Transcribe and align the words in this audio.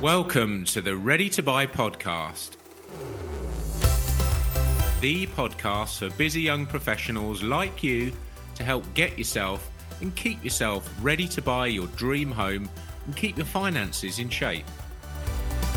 Welcome 0.00 0.64
to 0.64 0.80
the 0.80 0.96
Ready 0.96 1.28
to 1.28 1.42
Buy 1.42 1.66
podcast. 1.66 2.52
The 5.02 5.26
podcast 5.26 5.98
for 5.98 6.16
busy 6.16 6.40
young 6.40 6.64
professionals 6.64 7.42
like 7.42 7.82
you 7.82 8.10
to 8.54 8.64
help 8.64 8.82
get 8.94 9.18
yourself 9.18 9.70
and 10.00 10.16
keep 10.16 10.42
yourself 10.42 10.90
ready 11.02 11.28
to 11.28 11.42
buy 11.42 11.66
your 11.66 11.86
dream 11.88 12.30
home 12.30 12.70
and 13.04 13.14
keep 13.14 13.36
your 13.36 13.44
finances 13.44 14.18
in 14.20 14.30
shape. 14.30 14.64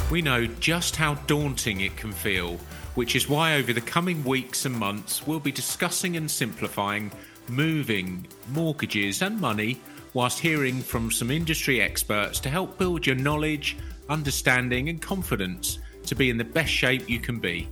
We 0.09 0.21
know 0.21 0.45
just 0.45 0.95
how 0.95 1.15
daunting 1.27 1.81
it 1.81 1.97
can 1.97 2.13
feel, 2.13 2.55
which 2.95 3.17
is 3.17 3.27
why 3.27 3.55
over 3.55 3.73
the 3.73 3.81
coming 3.81 4.23
weeks 4.23 4.63
and 4.63 4.73
months 4.73 5.27
we'll 5.27 5.41
be 5.41 5.51
discussing 5.51 6.15
and 6.15 6.31
simplifying 6.31 7.11
moving, 7.49 8.25
mortgages, 8.53 9.21
and 9.21 9.41
money 9.41 9.81
whilst 10.13 10.39
hearing 10.39 10.79
from 10.79 11.11
some 11.11 11.29
industry 11.29 11.81
experts 11.81 12.39
to 12.39 12.49
help 12.49 12.77
build 12.77 13.05
your 13.05 13.17
knowledge, 13.17 13.75
understanding, 14.09 14.89
and 14.89 15.01
confidence 15.01 15.79
to 16.05 16.15
be 16.15 16.29
in 16.29 16.37
the 16.37 16.43
best 16.43 16.71
shape 16.71 17.09
you 17.09 17.19
can 17.19 17.39
be. 17.39 17.67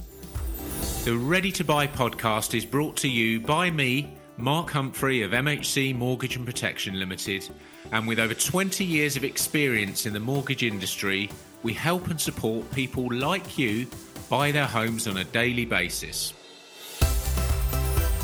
The 1.03 1.17
Ready 1.17 1.51
to 1.53 1.63
Buy 1.63 1.87
podcast 1.87 2.53
is 2.53 2.65
brought 2.65 2.95
to 2.97 3.07
you 3.07 3.39
by 3.39 3.71
me, 3.71 4.13
Mark 4.37 4.69
Humphrey 4.69 5.23
of 5.23 5.31
MHC 5.31 5.95
Mortgage 5.95 6.35
and 6.35 6.45
Protection 6.45 6.99
Limited, 6.99 7.49
and 7.91 8.07
with 8.07 8.19
over 8.19 8.33
20 8.33 8.85
years 8.85 9.15
of 9.15 9.23
experience 9.23 10.05
in 10.05 10.13
the 10.13 10.19
mortgage 10.19 10.63
industry, 10.63 11.29
we 11.63 11.73
help 11.73 12.07
and 12.07 12.19
support 12.19 12.69
people 12.71 13.11
like 13.11 13.57
you 13.57 13.87
buy 14.29 14.51
their 14.51 14.65
homes 14.65 15.07
on 15.07 15.17
a 15.17 15.23
daily 15.25 15.65
basis. 15.65 16.33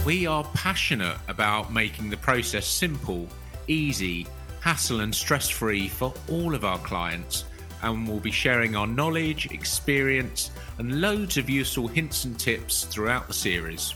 We 0.05 0.25
are 0.25 0.45
passionate 0.53 1.17
about 1.27 1.73
making 1.73 2.09
the 2.09 2.17
process 2.17 2.65
simple, 2.65 3.27
easy, 3.67 4.25
hassle 4.61 5.01
and 5.01 5.13
stress 5.13 5.49
free 5.49 5.87
for 5.87 6.13
all 6.29 6.55
of 6.55 6.63
our 6.63 6.79
clients, 6.79 7.43
and 7.81 8.07
we'll 8.07 8.19
be 8.19 8.31
sharing 8.31 8.75
our 8.75 8.85
knowledge, 8.87 9.51
experience, 9.51 10.51
and 10.77 11.01
loads 11.01 11.37
of 11.37 11.49
useful 11.49 11.87
hints 11.87 12.25
and 12.25 12.39
tips 12.39 12.83
throughout 12.85 13.27
the 13.27 13.33
series. 13.33 13.95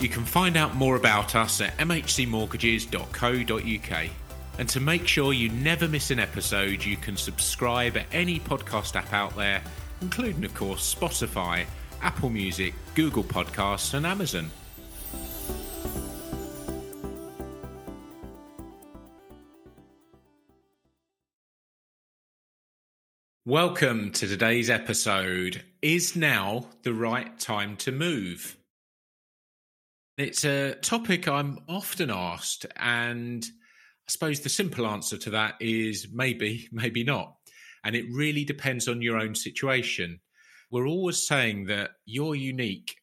You 0.00 0.08
can 0.08 0.24
find 0.24 0.56
out 0.56 0.76
more 0.76 0.94
about 0.96 1.34
us 1.34 1.60
at 1.60 1.76
mhcmortgages.co.uk. 1.78 4.10
And 4.58 4.68
to 4.68 4.80
make 4.80 5.06
sure 5.06 5.32
you 5.32 5.48
never 5.50 5.86
miss 5.88 6.10
an 6.10 6.18
episode, 6.18 6.84
you 6.84 6.96
can 6.96 7.16
subscribe 7.16 7.96
at 7.96 8.06
any 8.12 8.40
podcast 8.40 8.96
app 8.96 9.12
out 9.12 9.36
there, 9.36 9.62
including, 10.00 10.44
of 10.44 10.52
course, 10.54 10.94
Spotify, 10.94 11.64
Apple 12.02 12.30
Music, 12.30 12.74
Google 12.94 13.24
Podcasts, 13.24 13.94
and 13.94 14.06
Amazon. 14.06 14.50
Welcome 23.48 24.12
to 24.12 24.28
today's 24.28 24.68
episode. 24.68 25.62
Is 25.80 26.14
now 26.14 26.66
the 26.82 26.92
right 26.92 27.40
time 27.40 27.78
to 27.78 27.90
move? 27.90 28.58
It's 30.18 30.44
a 30.44 30.74
topic 30.74 31.26
I'm 31.26 31.58
often 31.66 32.10
asked, 32.10 32.66
and 32.76 33.42
I 33.42 34.10
suppose 34.10 34.40
the 34.40 34.50
simple 34.50 34.86
answer 34.86 35.16
to 35.16 35.30
that 35.30 35.54
is 35.60 36.08
maybe, 36.12 36.68
maybe 36.72 37.04
not. 37.04 37.36
And 37.84 37.96
it 37.96 38.04
really 38.12 38.44
depends 38.44 38.86
on 38.86 39.00
your 39.00 39.16
own 39.16 39.34
situation. 39.34 40.20
We're 40.70 40.86
always 40.86 41.26
saying 41.26 41.68
that 41.68 41.92
you're 42.04 42.34
unique. 42.34 42.96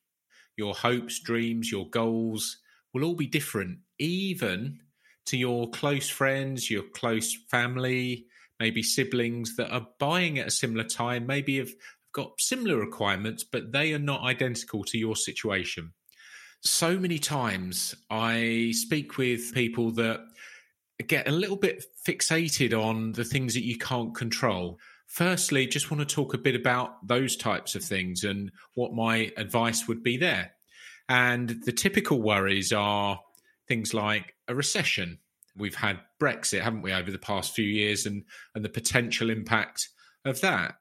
Your 0.57 0.75
hopes, 0.75 1.21
dreams, 1.21 1.71
your 1.71 1.89
goals 1.89 2.59
will 2.93 3.03
all 3.03 3.15
be 3.15 3.25
different, 3.25 3.79
even 3.97 4.77
to 5.25 5.37
your 5.37 5.71
close 5.71 6.07
friends, 6.07 6.69
your 6.69 6.83
close 6.93 7.35
family, 7.49 8.27
maybe 8.59 8.83
siblings 8.83 9.55
that 9.57 9.71
are 9.71 9.87
buying 9.99 10.39
at 10.39 10.47
a 10.47 10.51
similar 10.51 10.83
time, 10.83 11.25
maybe 11.25 11.57
have 11.57 11.71
got 12.13 12.39
similar 12.39 12.77
requirements, 12.77 13.43
but 13.43 13.71
they 13.71 13.93
are 13.93 13.99
not 13.99 14.21
identical 14.21 14.83
to 14.85 14.97
your 14.97 15.15
situation 15.15 15.93
so 16.65 16.97
many 16.97 17.19
times 17.19 17.95
I 18.09 18.73
speak 18.75 19.17
with 19.17 19.53
people 19.53 19.91
that 19.91 20.21
get 21.07 21.27
a 21.27 21.31
little 21.31 21.55
bit 21.55 21.85
fixated 22.07 22.73
on 22.73 23.11
the 23.11 23.23
things 23.23 23.53
that 23.53 23.63
you 23.63 23.77
can't 23.77 24.15
control. 24.15 24.79
Firstly, 25.05 25.67
just 25.67 25.91
want 25.91 26.07
to 26.07 26.15
talk 26.15 26.33
a 26.33 26.39
bit 26.39 26.55
about 26.55 27.07
those 27.07 27.35
types 27.35 27.75
of 27.75 27.83
things 27.83 28.23
and 28.23 28.51
what 28.73 28.93
my 28.93 29.31
advice 29.37 29.87
would 29.87 30.01
be 30.01 30.17
there. 30.17 30.51
And 31.07 31.61
the 31.65 31.71
typical 31.71 32.21
worries 32.21 32.73
are 32.73 33.19
things 33.67 33.93
like 33.93 34.33
a 34.47 34.55
recession. 34.55 35.19
We've 35.57 35.75
had 35.75 35.99
Brexit, 36.21 36.61
haven't 36.61 36.81
we, 36.81 36.93
over 36.93 37.11
the 37.11 37.17
past 37.17 37.53
few 37.53 37.65
years 37.65 38.05
and, 38.05 38.23
and 38.53 38.63
the 38.63 38.69
potential 38.69 39.29
impact 39.29 39.89
of 40.23 40.41
that. 40.41 40.75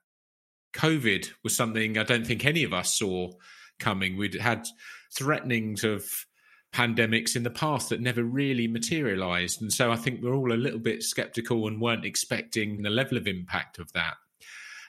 COVID 0.74 1.30
was 1.42 1.54
something 1.54 1.96
I 1.96 2.02
don't 2.02 2.26
think 2.26 2.44
any 2.44 2.64
of 2.64 2.72
us 2.72 2.98
saw 2.98 3.32
coming. 3.78 4.16
We'd 4.16 4.34
had 4.34 4.66
threatenings 5.16 5.84
of 5.84 6.06
pandemics 6.74 7.36
in 7.36 7.44
the 7.44 7.50
past 7.50 7.88
that 7.88 8.00
never 8.00 8.24
really 8.24 8.66
materialized. 8.66 9.62
And 9.62 9.72
so 9.72 9.92
I 9.92 9.96
think 9.96 10.20
we're 10.20 10.34
all 10.34 10.52
a 10.52 10.54
little 10.54 10.80
bit 10.80 11.04
skeptical 11.04 11.68
and 11.68 11.80
weren't 11.80 12.04
expecting 12.04 12.82
the 12.82 12.90
level 12.90 13.16
of 13.16 13.28
impact 13.28 13.78
of 13.78 13.92
that. 13.92 14.14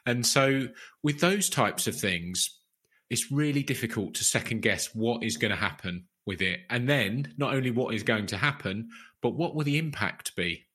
And 0.06 0.26
so 0.26 0.70
with 1.04 1.20
those 1.20 1.50
types 1.50 1.88
of 1.88 1.96
things, 1.96 2.60
it's 3.10 3.32
really 3.32 3.62
difficult 3.62 4.16
to 4.16 4.24
second 4.24 4.62
guess 4.62 4.96
what 4.96 5.24
is 5.24 5.38
going 5.38 5.52
to 5.52 5.58
happen 5.58 6.06
with 6.26 6.42
it. 6.42 6.62
And 6.70 6.90
then 6.90 7.34
not 7.38 7.54
only 7.54 7.70
what 7.70 7.94
is 7.94 8.04
going 8.04 8.26
to 8.28 8.38
happen, 8.38 8.90
but 9.26 9.34
what 9.34 9.56
will 9.56 9.64
the 9.64 9.80
impact 9.80 10.36
be? 10.36 10.68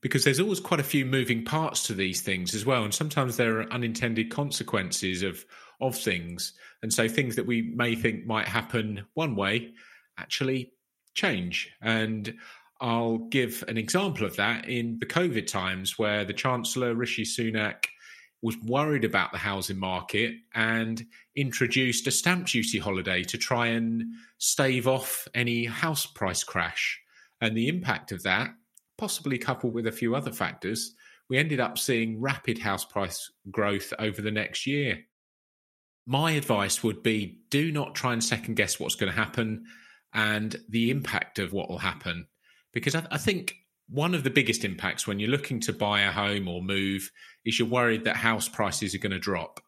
Because 0.00 0.24
there's 0.24 0.40
always 0.40 0.58
quite 0.58 0.80
a 0.80 0.82
few 0.82 1.06
moving 1.06 1.44
parts 1.44 1.86
to 1.86 1.94
these 1.94 2.20
things 2.20 2.52
as 2.52 2.66
well. 2.66 2.82
And 2.82 2.92
sometimes 2.92 3.36
there 3.36 3.60
are 3.60 3.72
unintended 3.72 4.28
consequences 4.28 5.22
of 5.22 5.44
of 5.80 5.96
things. 5.96 6.52
And 6.82 6.92
so 6.92 7.06
things 7.06 7.36
that 7.36 7.46
we 7.46 7.62
may 7.62 7.94
think 7.94 8.26
might 8.26 8.48
happen 8.48 9.04
one 9.14 9.36
way 9.36 9.74
actually 10.18 10.72
change. 11.14 11.70
And 11.80 12.34
I'll 12.80 13.18
give 13.18 13.62
an 13.68 13.78
example 13.78 14.26
of 14.26 14.34
that 14.34 14.68
in 14.68 14.98
the 14.98 15.06
COVID 15.06 15.46
times 15.46 15.96
where 15.96 16.24
the 16.24 16.32
Chancellor, 16.32 16.96
Rishi 16.96 17.22
Sunak, 17.22 17.84
was 18.42 18.56
worried 18.64 19.04
about 19.04 19.30
the 19.30 19.38
housing 19.38 19.78
market 19.78 20.34
and 20.56 21.06
introduced 21.36 22.08
a 22.08 22.10
stamp 22.10 22.48
duty 22.48 22.80
holiday 22.80 23.22
to 23.22 23.38
try 23.38 23.68
and 23.68 24.06
stave 24.38 24.88
off 24.88 25.28
any 25.36 25.66
house 25.66 26.04
price 26.04 26.42
crash. 26.42 26.98
And 27.42 27.54
the 27.54 27.68
impact 27.68 28.10
of 28.10 28.22
that, 28.22 28.54
possibly 28.96 29.36
coupled 29.36 29.74
with 29.74 29.86
a 29.86 29.92
few 29.92 30.14
other 30.14 30.32
factors, 30.32 30.94
we 31.28 31.36
ended 31.36 31.60
up 31.60 31.76
seeing 31.76 32.22
rapid 32.22 32.58
house 32.58 32.86
price 32.86 33.30
growth 33.50 33.92
over 33.98 34.22
the 34.22 34.30
next 34.30 34.66
year 34.66 35.04
my 36.06 36.32
advice 36.32 36.82
would 36.82 37.02
be 37.02 37.38
do 37.50 37.70
not 37.70 37.94
try 37.94 38.12
and 38.12 38.22
second 38.22 38.54
guess 38.54 38.80
what's 38.80 38.94
going 38.96 39.12
to 39.12 39.18
happen 39.18 39.64
and 40.12 40.56
the 40.68 40.90
impact 40.90 41.38
of 41.38 41.52
what 41.52 41.68
will 41.68 41.78
happen. 41.78 42.26
Because 42.72 42.94
I, 42.94 43.06
I, 43.10 43.18
think 43.18 43.54
one 43.88 44.14
of 44.14 44.24
the 44.24 44.30
biggest 44.30 44.64
impacts 44.64 45.06
when 45.06 45.18
you're 45.18 45.30
looking 45.30 45.60
to 45.60 45.72
buy 45.72 46.02
a 46.02 46.12
home 46.12 46.48
or 46.48 46.62
move 46.62 47.10
is 47.44 47.58
you're 47.58 47.68
worried 47.68 48.04
that 48.04 48.16
house 48.16 48.48
prices 48.48 48.94
are 48.94 48.98
going 48.98 49.12
to 49.12 49.18
drop. 49.18 49.60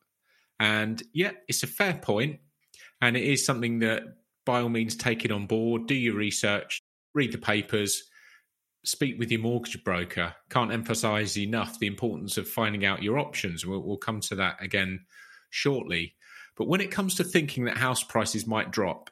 And 0.59 1.03
yeah, 1.13 1.33
it's 1.49 1.63
a 1.63 1.69
fair 1.69 1.95
point, 1.95 2.41
And 3.01 3.17
it 3.17 3.25
is 3.25 3.45
something 3.45 3.81
that 3.81 4.03
by 4.45 4.61
all 4.61 4.69
means 4.69 4.97
take 4.97 5.25
it 5.25 5.33
on 5.33 5.47
board, 5.47 5.87
do 5.87 5.95
your 5.95 6.15
research, 6.15 6.81
read 7.15 7.33
the 7.33 7.39
papers, 7.39 8.05
speak 8.85 9.19
with 9.19 9.31
your 9.31 9.41
mortgage 9.41 9.83
broker. 9.83 10.35
Can't 10.51 10.73
emphasize 10.73 11.39
enough 11.39 11.79
the 11.79 11.87
importance 11.87 12.37
of 12.37 12.49
finding 12.49 12.85
out 12.85 13.03
your 13.03 13.19
options. 13.19 13.65
We'll, 13.65 13.83
we'll 13.83 13.97
come 13.97 14.21
to 14.23 14.35
that 14.37 14.63
again 14.63 15.01
shortly. 15.51 16.15
But 16.57 16.69
when 16.69 16.81
it 16.81 16.91
comes 16.91 17.15
to 17.17 17.25
thinking 17.25 17.65
that 17.65 17.79
house 17.79 18.03
prices 18.03 18.47
might 18.47 18.71
drop, 18.71 19.11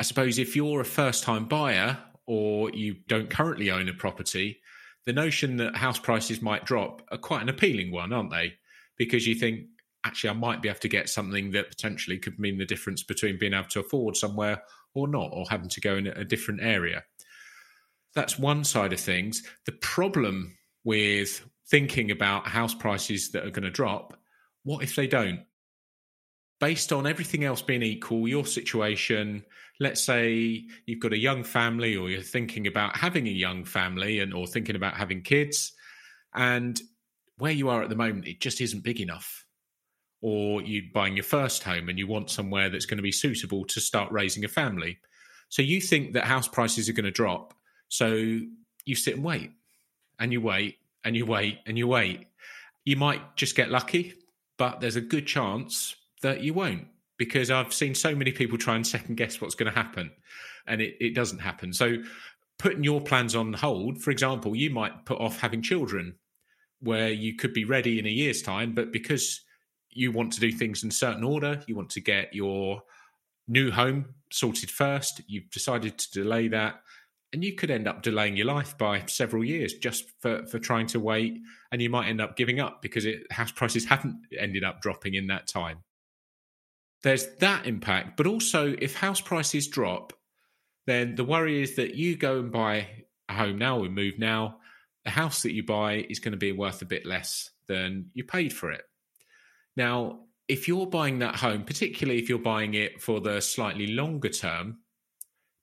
I 0.00 0.04
suppose 0.04 0.38
if 0.38 0.56
you're 0.56 0.80
a 0.80 0.84
first 0.84 1.24
time 1.24 1.46
buyer 1.46 1.98
or 2.26 2.70
you 2.70 2.96
don't 3.08 3.30
currently 3.30 3.70
own 3.70 3.88
a 3.88 3.94
property, 3.94 4.60
the 5.06 5.12
notion 5.12 5.56
that 5.56 5.76
house 5.76 5.98
prices 5.98 6.42
might 6.42 6.64
drop 6.64 7.02
are 7.10 7.18
quite 7.18 7.42
an 7.42 7.48
appealing 7.48 7.90
one, 7.90 8.12
aren't 8.12 8.30
they? 8.30 8.54
Because 8.96 9.26
you 9.26 9.34
think, 9.34 9.66
actually, 10.04 10.30
I 10.30 10.34
might 10.34 10.62
be 10.62 10.68
able 10.68 10.80
to 10.80 10.88
get 10.88 11.08
something 11.08 11.52
that 11.52 11.70
potentially 11.70 12.18
could 12.18 12.38
mean 12.38 12.58
the 12.58 12.64
difference 12.64 13.02
between 13.02 13.38
being 13.38 13.54
able 13.54 13.68
to 13.68 13.80
afford 13.80 14.16
somewhere 14.16 14.62
or 14.94 15.08
not, 15.08 15.30
or 15.32 15.44
having 15.48 15.68
to 15.70 15.80
go 15.80 15.96
in 15.96 16.06
a 16.06 16.24
different 16.24 16.60
area. 16.62 17.04
That's 18.14 18.38
one 18.38 18.64
side 18.64 18.92
of 18.92 19.00
things. 19.00 19.42
The 19.66 19.72
problem 19.72 20.56
with 20.84 21.44
thinking 21.70 22.10
about 22.10 22.46
house 22.46 22.74
prices 22.74 23.30
that 23.32 23.44
are 23.44 23.50
going 23.50 23.64
to 23.64 23.70
drop, 23.70 24.18
what 24.64 24.82
if 24.82 24.96
they 24.96 25.06
don't? 25.06 25.40
based 26.60 26.92
on 26.92 27.06
everything 27.06 27.44
else 27.44 27.62
being 27.62 27.82
equal, 27.82 28.26
your 28.26 28.44
situation, 28.44 29.44
let's 29.80 30.02
say 30.02 30.64
you've 30.86 31.00
got 31.00 31.12
a 31.12 31.18
young 31.18 31.44
family 31.44 31.96
or 31.96 32.10
you're 32.10 32.20
thinking 32.20 32.66
about 32.66 32.96
having 32.96 33.26
a 33.26 33.32
young 33.32 33.64
family 33.64 34.18
and 34.20 34.34
or 34.34 34.46
thinking 34.46 34.76
about 34.76 34.96
having 34.96 35.22
kids 35.22 35.72
and 36.34 36.80
where 37.38 37.52
you 37.52 37.68
are 37.68 37.82
at 37.82 37.88
the 37.88 37.96
moment 37.96 38.26
it 38.26 38.40
just 38.40 38.60
isn't 38.60 38.82
big 38.82 39.00
enough 39.00 39.44
or 40.20 40.62
you're 40.62 40.84
buying 40.92 41.16
your 41.16 41.24
first 41.24 41.62
home 41.62 41.88
and 41.88 41.98
you 41.98 42.06
want 42.06 42.30
somewhere 42.30 42.68
that's 42.68 42.86
going 42.86 42.96
to 42.98 43.02
be 43.02 43.12
suitable 43.12 43.64
to 43.64 43.80
start 43.80 44.10
raising 44.10 44.44
a 44.44 44.48
family 44.48 44.98
so 45.48 45.62
you 45.62 45.80
think 45.80 46.12
that 46.12 46.24
house 46.24 46.48
prices 46.48 46.88
are 46.88 46.92
going 46.92 47.04
to 47.04 47.10
drop 47.10 47.54
so 47.88 48.38
you 48.84 48.94
sit 48.94 49.14
and 49.14 49.24
wait 49.24 49.52
and 50.18 50.32
you 50.32 50.40
wait 50.40 50.78
and 51.04 51.16
you 51.16 51.26
wait 51.26 51.58
and 51.66 51.78
you 51.78 51.86
wait 51.86 52.26
You 52.84 52.96
might 52.96 53.36
just 53.36 53.54
get 53.54 53.70
lucky, 53.70 54.14
but 54.56 54.80
there's 54.80 54.96
a 54.96 55.02
good 55.02 55.26
chance 55.26 55.94
that 56.22 56.40
you 56.40 56.54
won't 56.54 56.86
because 57.18 57.50
I've 57.50 57.74
seen 57.74 57.94
so 57.94 58.14
many 58.14 58.32
people 58.32 58.56
try 58.56 58.76
and 58.76 58.86
second 58.86 59.16
guess 59.16 59.40
what's 59.40 59.54
going 59.54 59.70
to 59.70 59.78
happen 59.78 60.10
and 60.66 60.80
it, 60.80 60.96
it 60.98 61.14
doesn't 61.14 61.40
happen. 61.40 61.74
So, 61.74 61.98
putting 62.58 62.82
your 62.82 63.00
plans 63.00 63.36
on 63.36 63.52
hold, 63.52 64.02
for 64.02 64.10
example, 64.10 64.56
you 64.56 64.70
might 64.70 65.04
put 65.04 65.20
off 65.20 65.38
having 65.38 65.62
children 65.62 66.16
where 66.80 67.10
you 67.10 67.36
could 67.36 67.52
be 67.52 67.64
ready 67.64 67.98
in 67.98 68.06
a 68.06 68.10
year's 68.10 68.42
time, 68.42 68.74
but 68.74 68.92
because 68.92 69.42
you 69.98 70.12
want 70.12 70.32
to 70.32 70.40
do 70.40 70.52
things 70.52 70.82
in 70.82 70.90
a 70.90 70.92
certain 70.92 71.24
order, 71.24 71.60
you 71.66 71.74
want 71.74 71.90
to 71.90 72.00
get 72.00 72.32
your 72.32 72.82
new 73.48 73.70
home 73.70 74.14
sorted 74.30 74.70
first, 74.70 75.20
you've 75.26 75.50
decided 75.50 75.98
to 75.98 76.10
delay 76.12 76.48
that. 76.48 76.80
And 77.32 77.44
you 77.44 77.54
could 77.54 77.70
end 77.70 77.86
up 77.86 78.02
delaying 78.02 78.36
your 78.36 78.46
life 78.46 78.78
by 78.78 79.04
several 79.06 79.44
years 79.44 79.74
just 79.74 80.04
for, 80.20 80.46
for 80.46 80.58
trying 80.58 80.86
to 80.88 81.00
wait. 81.00 81.38
And 81.70 81.82
you 81.82 81.90
might 81.90 82.08
end 82.08 82.22
up 82.22 82.36
giving 82.36 82.58
up 82.58 82.80
because 82.80 83.04
it, 83.04 83.30
house 83.30 83.52
prices 83.52 83.84
haven't 83.84 84.16
ended 84.38 84.64
up 84.64 84.80
dropping 84.80 85.14
in 85.14 85.26
that 85.26 85.46
time. 85.46 85.80
There's 87.02 87.26
that 87.40 87.66
impact. 87.66 88.16
But 88.16 88.26
also, 88.26 88.74
if 88.78 88.96
house 88.96 89.20
prices 89.20 89.68
drop, 89.68 90.14
then 90.86 91.16
the 91.16 91.24
worry 91.24 91.62
is 91.62 91.76
that 91.76 91.96
you 91.96 92.16
go 92.16 92.38
and 92.38 92.50
buy 92.50 92.88
a 93.28 93.34
home 93.34 93.58
now 93.58 93.78
or 93.78 93.90
move 93.90 94.18
now, 94.18 94.58
the 95.04 95.10
house 95.10 95.42
that 95.42 95.52
you 95.52 95.62
buy 95.62 96.06
is 96.08 96.18
going 96.18 96.32
to 96.32 96.38
be 96.38 96.52
worth 96.52 96.80
a 96.80 96.86
bit 96.86 97.04
less 97.04 97.50
than 97.66 98.10
you 98.14 98.24
paid 98.24 98.54
for 98.54 98.70
it. 98.70 98.82
Now, 99.78 100.22
if 100.48 100.66
you're 100.66 100.88
buying 100.88 101.20
that 101.20 101.36
home, 101.36 101.62
particularly 101.62 102.20
if 102.20 102.28
you're 102.28 102.40
buying 102.40 102.74
it 102.74 103.00
for 103.00 103.20
the 103.20 103.40
slightly 103.40 103.86
longer 103.86 104.28
term, 104.28 104.78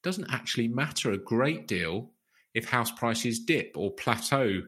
doesn't 0.04 0.32
actually 0.32 0.70
matter 0.70 1.12
a 1.12 1.18
great 1.18 1.68
deal 1.68 2.12
if 2.54 2.70
house 2.70 2.92
prices 2.92 3.42
dip 3.42 3.74
or 3.76 3.92
plateau 3.92 4.62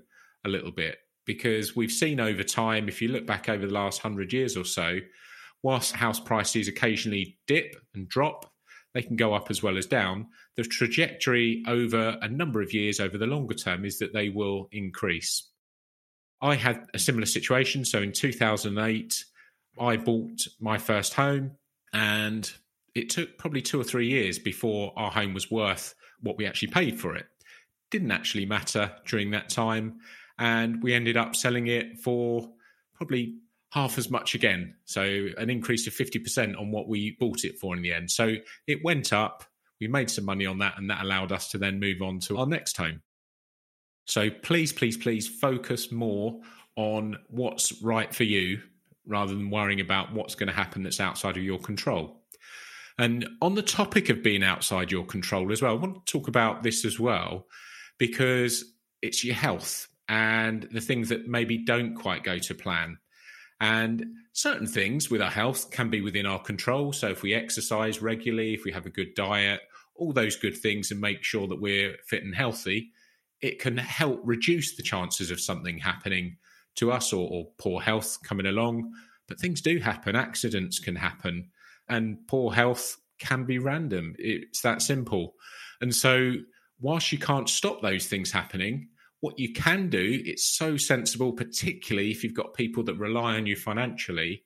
a 0.44 0.50
little 0.50 0.72
bit 0.72 0.98
because 1.26 1.78
we've 1.78 1.94
seen 1.94 2.20
over 2.20 2.44
time 2.44 2.90
if 2.90 3.02
you 3.02 3.08
look 3.08 3.26
back 3.26 3.48
over 3.48 3.66
the 3.66 3.74
last 3.74 4.04
100 4.04 4.34
years 4.34 4.58
or 4.58 4.66
so 4.66 5.00
whilst 5.64 5.96
house 5.96 6.20
prices 6.20 6.68
occasionally 6.68 7.38
dip 7.48 7.74
and 7.96 8.10
drop 8.10 8.52
they 8.94 9.02
can 9.02 9.16
go 9.16 9.34
up 9.34 9.50
as 9.50 9.64
well 9.64 9.78
as 9.78 9.86
down. 9.86 10.28
The 10.58 10.64
trajectory 10.64 11.64
over 11.68 12.18
a 12.22 12.28
number 12.28 12.62
of 12.62 12.74
years 12.74 13.00
over 13.00 13.18
the 13.18 13.28
longer 13.28 13.54
term 13.54 13.86
is 13.86 14.00
that 14.00 14.12
they 14.12 14.28
will 14.28 14.68
increase. 14.74 15.50
I 16.42 16.56
had 16.56 16.86
a 16.94 17.00
similar 17.00 17.26
situation. 17.28 17.86
So 17.86 18.02
in 18.02 18.12
2008 18.12 19.24
i 19.79 19.97
bought 19.97 20.47
my 20.59 20.77
first 20.77 21.13
home 21.13 21.51
and 21.94 22.51
it 22.97 23.09
took 23.09 23.38
probably 23.38 23.62
two 23.62 23.79
or 23.79 23.83
three 23.83 24.07
years 24.07 24.39
before 24.39 24.91
our 24.95 25.12
home 25.12 25.33
was 25.33 25.51
worth 25.51 25.94
what 26.21 26.38
we 26.38 26.45
actually 26.45 26.69
paid 26.69 27.00
for 27.00 27.15
it. 27.15 27.27
Didn't 27.91 28.12
actually 28.12 28.45
matter 28.45 28.91
during 29.06 29.31
that 29.31 29.50
time. 29.50 30.00
And 30.39 30.81
we 30.81 30.94
ended 30.94 31.15
up 31.15 31.35
selling 31.35 31.68
it 31.68 32.00
for 32.00 32.50
probably 32.95 33.35
half 33.71 33.97
as 33.97 34.09
much 34.09 34.33
again. 34.33 34.75
So 34.85 35.27
an 35.38 35.50
increase 35.50 35.85
of 35.88 35.94
50% 35.94 36.59
on 36.59 36.71
what 36.71 36.88
we 36.88 37.15
bought 37.19 37.44
it 37.44 37.59
for 37.59 37.75
in 37.75 37.83
the 37.83 37.94
end. 37.94 38.09
So 38.09 38.35
it 38.65 38.83
went 38.83 39.13
up. 39.13 39.44
We 39.79 39.88
made 39.88 40.09
some 40.09 40.25
money 40.25 40.47
on 40.47 40.57
that, 40.59 40.79
and 40.79 40.89
that 40.89 41.03
allowed 41.03 41.31
us 41.31 41.50
to 41.50 41.59
then 41.59 41.79
move 41.79 42.01
on 42.01 42.19
to 42.21 42.38
our 42.38 42.47
next 42.47 42.77
home. 42.77 43.01
So 44.06 44.31
please, 44.31 44.74
please, 44.74 44.97
please 44.97 45.27
focus 45.27 45.91
more 45.91 46.39
on 46.75 47.18
what's 47.29 47.79
right 47.83 48.13
for 48.13 48.24
you 48.24 48.62
rather 49.07 49.33
than 49.33 49.50
worrying 49.50 49.80
about 49.80 50.13
what's 50.13 50.36
going 50.36 50.48
to 50.48 50.54
happen 50.54 50.83
that's 50.83 51.00
outside 51.00 51.38
of 51.38 51.44
your 51.44 51.59
control. 51.59 52.21
And 53.00 53.27
on 53.42 53.56
the 53.56 53.62
topic 53.62 54.09
of 54.09 54.24
being 54.24 54.44
outside 54.44 54.92
your 54.92 55.06
control 55.06 55.51
as 55.51 55.62
well, 55.62 55.71
I 55.71 55.75
want 55.75 56.06
to 56.06 56.12
talk 56.12 56.27
about 56.27 56.63
this 56.63 56.83
as 56.83 57.00
well 57.00 57.48
because 57.98 58.65
it's 59.01 59.24
your 59.24 59.36
health 59.36 59.88
and 60.09 60.68
the 60.71 60.81
things 60.81 61.09
that 61.09 61.27
maybe 61.27 61.57
don't 61.57 61.95
quite 61.95 62.24
go 62.24 62.39
to 62.39 62.56
plan. 62.56 62.98
And 63.59 64.06
certain 64.33 64.68
things 64.68 65.10
with 65.10 65.21
our 65.21 65.31
health 65.31 65.71
can 65.71 65.89
be 65.89 66.01
within 66.01 66.25
our 66.25 66.39
control. 66.39 66.94
So 66.94 67.10
if 67.10 67.24
we 67.24 67.33
exercise 67.33 68.01
regularly, 68.01 68.53
if 68.53 68.63
we 68.63 68.71
have 68.71 68.86
a 68.86 68.92
good 68.92 69.13
diet, 69.15 69.62
all 69.95 70.13
those 70.13 70.36
good 70.36 70.56
things, 70.56 70.92
and 70.92 71.01
make 71.01 71.24
sure 71.24 71.48
that 71.48 71.60
we're 71.60 71.95
fit 72.06 72.24
and 72.24 72.36
healthy, 72.36 72.92
it 73.42 73.60
can 73.60 73.77
help 73.77 74.21
reduce 74.24 74.75
the 74.75 74.83
chances 74.83 75.31
of 75.31 75.39
something 75.39 75.80
happening 75.80 76.38
to 76.77 76.91
us 76.91 77.13
or, 77.13 77.29
or 77.29 77.47
poor 77.57 77.81
health 77.81 78.18
coming 78.24 78.47
along. 78.47 78.91
But 79.27 79.39
things 79.39 79.62
do 79.62 79.79
happen, 79.79 80.15
accidents 80.15 80.79
can 80.79 80.95
happen 80.95 81.50
and 81.89 82.18
poor 82.27 82.53
health 82.53 82.97
can 83.19 83.45
be 83.45 83.59
random. 83.59 84.15
It's 84.18 84.62
that 84.62 84.81
simple. 84.81 85.35
And 85.81 85.94
so, 85.94 86.33
whilst 86.79 87.12
you 87.12 87.18
can't 87.18 87.50
stop 87.50 87.81
those 87.81 88.07
things 88.07 88.31
happening, 88.31 88.89
what 89.19 89.39
you 89.39 89.53
can 89.53 89.89
do, 89.89 90.21
it's 90.25 90.47
so 90.47 90.77
sensible, 90.77 91.33
particularly 91.33 92.12
if 92.12 92.24
you've 92.24 92.35
got 92.35 92.53
people 92.53 92.83
that 92.83 92.95
rely 92.95 93.35
on 93.35 93.47
you 93.47 93.56
financially, 93.56 94.44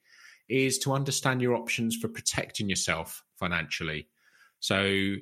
is 0.48 0.78
to 0.80 0.94
understand 0.94 1.42
your 1.42 1.56
options 1.56 1.96
for 1.96 2.08
protecting 2.08 2.70
yourself 2.70 3.24
financially. 3.38 4.08
So, 4.60 5.16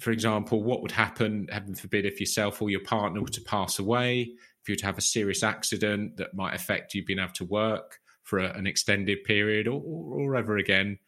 for 0.00 0.10
example, 0.10 0.62
what 0.62 0.82
would 0.82 0.92
happen, 0.92 1.48
heaven 1.50 1.74
forbid, 1.74 2.04
if 2.06 2.20
yourself 2.20 2.60
or 2.62 2.70
your 2.70 2.80
partner 2.80 3.20
were 3.20 3.28
to 3.28 3.40
pass 3.40 3.78
away, 3.78 4.32
if 4.62 4.68
you 4.68 4.72
were 4.72 4.78
to 4.78 4.86
have 4.86 4.98
a 4.98 5.02
serious 5.02 5.42
accident 5.42 6.16
that 6.16 6.34
might 6.34 6.54
affect 6.54 6.94
you 6.94 7.04
being 7.04 7.18
able 7.18 7.32
to 7.32 7.44
work 7.44 7.98
for 8.22 8.38
a, 8.38 8.56
an 8.56 8.66
extended 8.66 9.24
period 9.24 9.66
or, 9.66 9.82
or, 9.84 10.20
or 10.20 10.36
ever 10.36 10.56
again, 10.56 10.98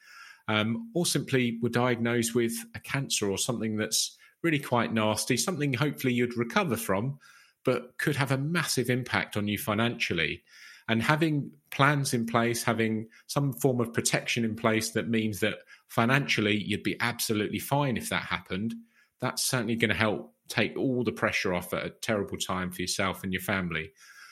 um, 0.48 0.90
or 0.94 1.06
simply 1.06 1.58
were 1.62 1.68
diagnosed 1.68 2.34
with 2.34 2.52
a 2.74 2.80
cancer 2.80 3.30
or 3.30 3.38
something 3.38 3.76
that's 3.76 4.16
really 4.42 4.58
quite 4.58 4.92
nasty, 4.92 5.36
something 5.36 5.72
hopefully 5.72 6.12
you'd 6.12 6.36
recover 6.36 6.76
from, 6.76 7.18
but 7.64 7.96
could 7.98 8.16
have 8.16 8.32
a 8.32 8.38
massive 8.38 8.90
impact 8.90 9.36
on 9.36 9.48
you 9.48 9.56
financially. 9.56 10.42
And 10.86 11.02
having 11.02 11.50
plans 11.70 12.12
in 12.12 12.26
place, 12.26 12.62
having 12.62 13.08
some 13.26 13.54
form 13.54 13.80
of 13.80 13.94
protection 13.94 14.44
in 14.44 14.54
place 14.54 14.90
that 14.90 15.08
means 15.08 15.40
that 15.40 15.58
financially 15.88 16.62
you'd 16.62 16.82
be 16.82 17.00
absolutely 17.00 17.58
fine 17.58 17.96
if 17.96 18.10
that 18.10 18.22
happened, 18.22 18.74
that's 19.20 19.44
certainly 19.44 19.76
going 19.76 19.90
to 19.90 19.96
help 19.96 20.34
take 20.48 20.76
all 20.76 21.04
the 21.04 21.12
pressure 21.12 21.54
off 21.54 21.72
at 21.72 21.86
a 21.86 21.90
terrible 21.90 22.36
time 22.36 22.70
for 22.70 22.82
yourself 22.82 23.22
and 23.22 23.32
your 23.32 23.42
family. 23.42 23.90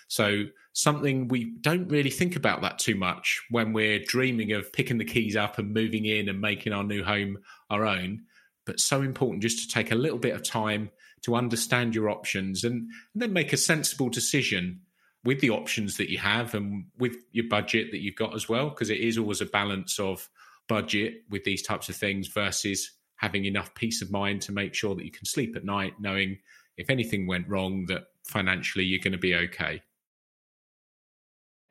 So 0.08 0.44
something 0.74 1.28
we 1.28 1.54
don't 1.60 1.88
really 1.88 2.10
think 2.10 2.36
about 2.36 2.60
that 2.62 2.78
too 2.78 2.94
much 2.94 3.40
when 3.48 3.72
we're 3.72 4.04
dreaming 4.04 4.52
of 4.52 4.72
picking 4.72 4.98
the 4.98 5.04
keys 5.04 5.36
up 5.36 5.58
and 5.58 5.72
moving 5.72 6.04
in 6.04 6.28
and 6.28 6.40
making 6.40 6.72
our 6.74 6.84
new 6.84 7.02
home 7.02 7.38
our 7.70 7.86
own. 7.86 8.22
But 8.66 8.78
so 8.78 9.00
important 9.00 9.42
just 9.42 9.68
to 9.68 9.74
take 9.74 9.90
a 9.90 9.96
little 9.96 10.18
bit 10.18 10.34
of 10.34 10.42
time 10.42 10.90
to 11.22 11.34
understand 11.34 11.94
your 11.94 12.10
options 12.10 12.62
and, 12.64 12.74
and 12.74 13.22
then 13.22 13.32
make 13.32 13.52
a 13.52 13.56
sensible 13.56 14.10
decision 14.10 14.80
with 15.24 15.40
the 15.40 15.50
options 15.50 15.96
that 15.96 16.10
you 16.10 16.18
have 16.18 16.54
and 16.54 16.84
with 16.98 17.14
your 17.30 17.48
budget 17.48 17.90
that 17.92 18.02
you've 18.02 18.16
got 18.16 18.34
as 18.34 18.48
well, 18.48 18.68
because 18.68 18.90
it 18.90 18.98
is 18.98 19.16
always 19.16 19.40
a 19.40 19.46
balance 19.46 19.98
of 19.98 20.28
budget 20.68 21.14
with 21.30 21.44
these 21.44 21.62
types 21.62 21.88
of 21.88 21.96
things 21.96 22.28
versus 22.28 22.92
having 23.22 23.46
enough 23.46 23.74
peace 23.74 24.02
of 24.02 24.10
mind 24.10 24.42
to 24.42 24.52
make 24.52 24.74
sure 24.74 24.94
that 24.94 25.04
you 25.04 25.10
can 25.10 25.24
sleep 25.24 25.56
at 25.56 25.64
night 25.64 25.94
knowing 25.98 26.36
if 26.76 26.90
anything 26.90 27.26
went 27.26 27.48
wrong 27.48 27.86
that 27.86 28.02
financially 28.24 28.84
you're 28.84 29.02
going 29.02 29.12
to 29.12 29.18
be 29.18 29.34
okay 29.34 29.80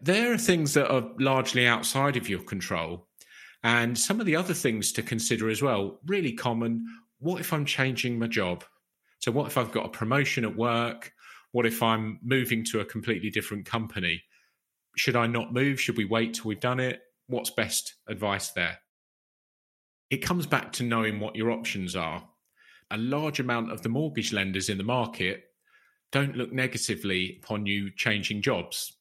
there 0.01 0.33
are 0.33 0.37
things 0.37 0.73
that 0.73 0.91
are 0.91 1.07
largely 1.19 1.67
outside 1.67 2.17
of 2.17 2.27
your 2.27 2.41
control. 2.41 3.07
And 3.63 3.97
some 3.97 4.19
of 4.19 4.25
the 4.25 4.35
other 4.35 4.55
things 4.55 4.91
to 4.93 5.03
consider 5.03 5.49
as 5.49 5.61
well, 5.61 5.99
really 6.07 6.33
common. 6.33 6.83
What 7.19 7.39
if 7.39 7.53
I'm 7.53 7.65
changing 7.65 8.17
my 8.17 8.25
job? 8.25 8.63
So, 9.19 9.31
what 9.31 9.45
if 9.45 9.57
I've 9.57 9.71
got 9.71 9.85
a 9.85 9.89
promotion 9.89 10.43
at 10.43 10.55
work? 10.55 11.13
What 11.51 11.67
if 11.67 11.83
I'm 11.83 12.19
moving 12.23 12.65
to 12.65 12.79
a 12.79 12.85
completely 12.85 13.29
different 13.29 13.65
company? 13.65 14.23
Should 14.97 15.15
I 15.15 15.27
not 15.27 15.53
move? 15.53 15.79
Should 15.79 15.97
we 15.97 16.05
wait 16.05 16.33
till 16.33 16.45
we've 16.45 16.59
done 16.59 16.79
it? 16.79 17.01
What's 17.27 17.51
best 17.51 17.95
advice 18.07 18.49
there? 18.49 18.79
It 20.11 20.17
comes 20.17 20.45
back 20.45 20.71
to 20.73 20.83
knowing 20.83 21.19
what 21.19 21.35
your 21.35 21.49
options 21.49 21.95
are. 21.95 22.23
A 22.91 22.97
large 22.97 23.39
amount 23.39 23.71
of 23.71 23.81
the 23.81 23.89
mortgage 23.89 24.31
lenders 24.31 24.69
in 24.69 24.77
the 24.77 24.83
market 24.83 25.45
don't 26.11 26.35
look 26.35 26.53
negatively 26.53 27.39
upon 27.41 27.65
you 27.65 27.89
changing 27.89 28.43
jobs 28.43 28.97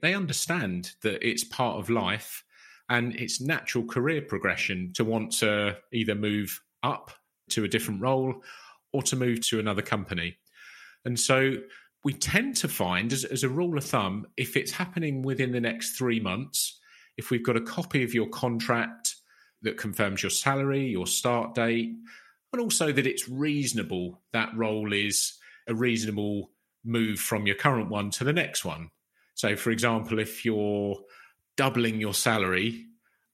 they 0.00 0.14
understand 0.14 0.92
that 1.02 1.26
it's 1.26 1.44
part 1.44 1.78
of 1.78 1.90
life 1.90 2.44
and 2.88 3.14
it's 3.16 3.40
natural 3.40 3.84
career 3.84 4.22
progression 4.22 4.92
to 4.94 5.04
want 5.04 5.32
to 5.32 5.76
either 5.92 6.14
move 6.14 6.60
up 6.82 7.10
to 7.50 7.64
a 7.64 7.68
different 7.68 8.00
role 8.00 8.42
or 8.92 9.02
to 9.02 9.16
move 9.16 9.46
to 9.48 9.58
another 9.58 9.82
company. 9.82 10.36
And 11.04 11.18
so 11.18 11.54
we 12.04 12.12
tend 12.12 12.56
to 12.56 12.68
find, 12.68 13.12
as, 13.12 13.24
as, 13.24 13.42
a 13.42 13.48
rule 13.48 13.76
of 13.76 13.84
thumb, 13.84 14.26
if 14.36 14.56
it's 14.56 14.70
happening 14.70 15.22
within 15.22 15.50
the 15.50 15.60
next 15.60 15.96
three 15.96 16.20
months, 16.20 16.78
if 17.16 17.30
we've 17.30 17.44
got 17.44 17.56
a 17.56 17.60
copy 17.60 18.04
of 18.04 18.14
your 18.14 18.28
contract 18.28 19.15
that 19.62 19.78
confirms 19.78 20.22
your 20.22 20.30
salary, 20.30 20.86
your 20.86 21.06
start 21.06 21.54
date, 21.54 21.94
and 22.52 22.62
also 22.62 22.92
that 22.92 23.06
it's 23.06 23.28
reasonable, 23.28 24.22
that 24.32 24.56
role 24.56 24.92
is 24.92 25.38
a 25.66 25.74
reasonable 25.74 26.50
move 26.84 27.18
from 27.18 27.46
your 27.46 27.56
current 27.56 27.90
one 27.90 28.10
to 28.10 28.24
the 28.24 28.32
next 28.32 28.64
one. 28.64 28.90
So, 29.34 29.56
for 29.56 29.70
example, 29.70 30.18
if 30.18 30.44
you're 30.44 30.96
doubling 31.56 32.00
your 32.00 32.14
salary, 32.14 32.86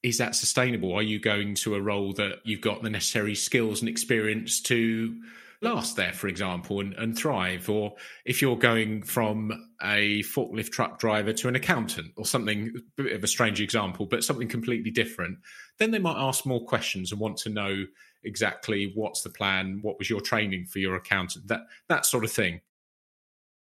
is 0.02 0.19
that 0.19 0.35
sustainable? 0.35 0.95
Are 0.95 1.02
you 1.02 1.21
going 1.21 1.55
to 1.57 1.75
a 1.75 1.81
role 1.81 2.12
that 2.14 2.38
you've 2.45 2.61
got 2.61 2.83
the 2.83 2.91
necessary 2.91 3.35
skills 3.35 3.81
and 3.81 3.88
experience 3.88 4.61
to 4.62 5.14
last 5.62 5.97
there, 5.97 6.12
for 6.12 6.28
example, 6.28 6.81
and, 6.81 6.92
and 6.95 7.16
thrive. 7.16 7.71
Or 7.71 7.95
if 8.25 8.42
you're 8.42 8.57
going 8.57 9.02
from 9.02 9.52
a 9.83 10.23
forklift 10.25 10.71
truck 10.71 10.99
driver 10.99 11.33
to 11.33 11.49
an 11.49 11.57
accountant 11.57 12.12
or 12.16 12.26
something, 12.26 12.73
a 12.99 13.02
bit 13.02 13.12
of 13.12 13.25
a 13.25 13.28
strange 13.28 13.61
example, 13.61 14.07
but 14.07 14.25
something 14.25 14.49
completely 14.49 14.90
different, 14.90 15.38
then 15.78 15.92
they 15.92 15.99
might 15.99 16.21
ask 16.21 16.45
more 16.45 16.64
questions 16.64 17.12
and 17.12 17.21
want 17.21 17.37
to 17.38 17.50
know 17.50 17.85
exactly 18.25 18.92
what's 18.95 19.23
the 19.23 19.31
plan, 19.31 19.78
what 19.83 19.99
was 19.99 20.11
your 20.11 20.21
training 20.21 20.66
for 20.66 20.78
your 20.78 20.97
accountant, 20.97 21.49
that 21.49 21.62
that 21.88 22.07
sort 22.07 22.25
of 22.25 22.33
thing. 22.33 22.61